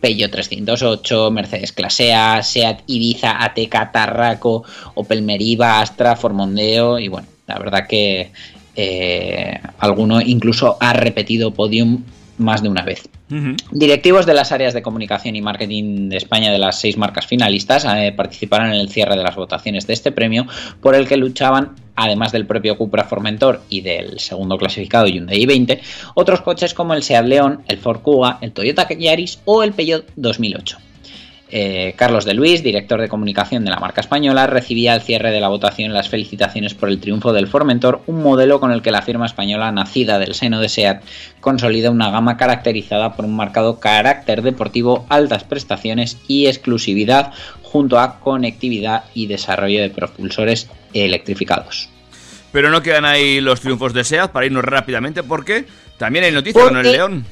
[0.00, 7.58] Peugeot 308, Mercedes Clase Seat Ibiza, Ateca, Tarraco, Opel Meriva, Astra, Formondeo y bueno, la
[7.58, 8.32] verdad que
[8.76, 12.04] eh, alguno incluso ha repetido podium
[12.40, 13.08] más de una vez.
[13.70, 17.84] Directivos de las áreas de comunicación y marketing de España de las seis marcas finalistas
[17.84, 20.46] eh, participaron en el cierre de las votaciones de este premio
[20.80, 25.80] por el que luchaban, además del propio Cupra Formentor y del segundo clasificado Hyundai i20,
[26.14, 30.06] otros coches como el Seat León, el Ford Kuga, el Toyota Yaris o el Peugeot
[30.16, 30.89] 2008.
[31.52, 35.40] Eh, Carlos de Luis, director de comunicación de la marca española, recibía al cierre de
[35.40, 39.02] la votación las felicitaciones por el triunfo del Formentor, un modelo con el que la
[39.02, 41.02] firma española, nacida del seno de SEAT,
[41.40, 47.32] consolida una gama caracterizada por un marcado carácter deportivo, altas prestaciones y exclusividad,
[47.62, 51.88] junto a conectividad y desarrollo de propulsores electrificados.
[52.52, 55.66] Pero no quedan ahí los triunfos de SEAT para irnos rápidamente porque
[55.98, 57.24] también hay noticias con el León.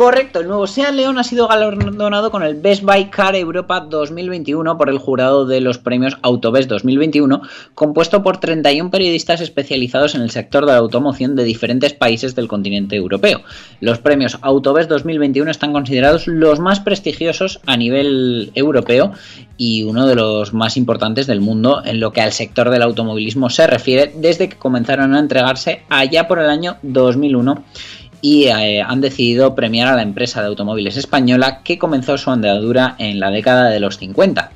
[0.00, 4.78] Correcto, el nuevo Seat León ha sido galardonado con el Best Buy Car Europa 2021
[4.78, 7.42] por el jurado de los premios Autobest 2021,
[7.74, 12.48] compuesto por 31 periodistas especializados en el sector de la automoción de diferentes países del
[12.48, 13.42] continente europeo.
[13.80, 19.12] Los premios Autobest 2021 están considerados los más prestigiosos a nivel europeo
[19.58, 23.50] y uno de los más importantes del mundo en lo que al sector del automovilismo
[23.50, 27.64] se refiere desde que comenzaron a entregarse allá por el año 2001
[28.20, 32.96] y eh, han decidido premiar a la empresa de automóviles española que comenzó su andadura
[32.98, 34.50] en la década de los 50.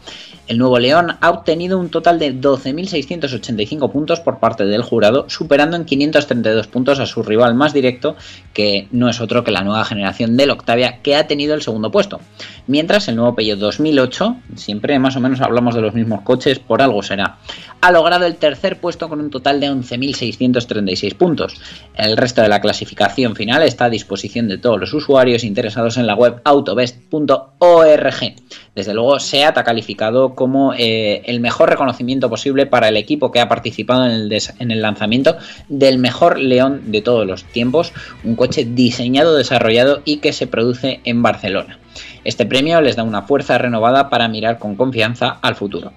[0.47, 5.75] El nuevo León ha obtenido un total de 12.685 puntos por parte del jurado, superando
[5.75, 8.15] en 532 puntos a su rival más directo,
[8.53, 11.91] que no es otro que la nueva generación del Octavia, que ha tenido el segundo
[11.91, 12.21] puesto.
[12.67, 16.83] Mientras el nuevo Peugeot 2008, siempre más o menos hablamos de los mismos coches, por
[16.83, 17.39] algo será,
[17.81, 21.61] ha logrado el tercer puesto con un total de 11.636 puntos.
[21.95, 26.07] El resto de la clasificación final está a disposición de todos los usuarios interesados en
[26.07, 28.35] la web autobest.org.
[28.75, 33.41] Desde luego, SEAT ha calificado como eh, el mejor reconocimiento posible para el equipo que
[33.41, 35.37] ha participado en el, en el lanzamiento
[35.69, 37.93] del mejor León de todos los tiempos,
[38.25, 41.79] un coche diseñado, desarrollado y que se produce en Barcelona.
[42.25, 45.93] Este premio les da una fuerza renovada para mirar con confianza al futuro.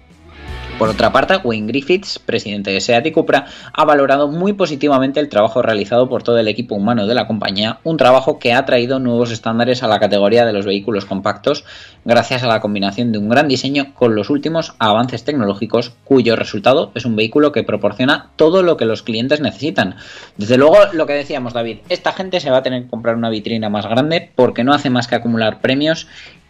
[0.77, 5.27] Por otra parte, Wayne Griffiths, presidente de SEAT y Cupra, ha valorado muy positivamente el
[5.27, 8.99] trabajo realizado por todo el equipo humano de la compañía, un trabajo que ha traído
[8.99, 11.65] nuevos estándares a la categoría de los vehículos compactos
[12.05, 16.91] gracias a la combinación de un gran diseño con los últimos avances tecnológicos, cuyo resultado
[16.93, 19.95] es un vehículo que proporciona todo lo que los clientes necesitan.
[20.37, 23.31] Desde luego, lo que decíamos David, esta gente se va a tener que comprar una
[23.31, 26.07] vitrina más grande porque no hace más que acumular premios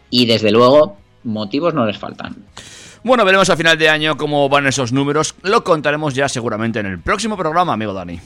[0.09, 2.35] y desde luego motivos no les faltan.
[3.07, 5.33] Bueno, veremos a final de año cómo van esos números.
[5.41, 8.19] Lo contaremos ya seguramente en el próximo programa, amigo Dani.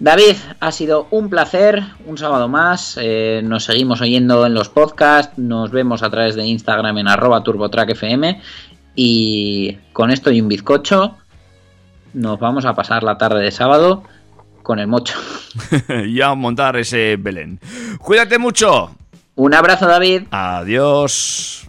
[0.00, 2.98] David, ha sido un placer, un sábado más.
[3.00, 7.44] eh, nos seguimos oyendo en los podcasts, nos vemos a través de Instagram en arroba
[7.44, 8.40] turbotrackfm.
[8.96, 11.16] Y con esto y un bizcocho,
[12.12, 14.02] nos vamos a pasar la tarde de sábado
[14.64, 15.14] con el mocho.
[16.08, 17.60] y a montar ese Belén.
[18.00, 18.90] Cuídate mucho.
[19.36, 20.24] Un abrazo, David.
[20.32, 21.68] Adiós.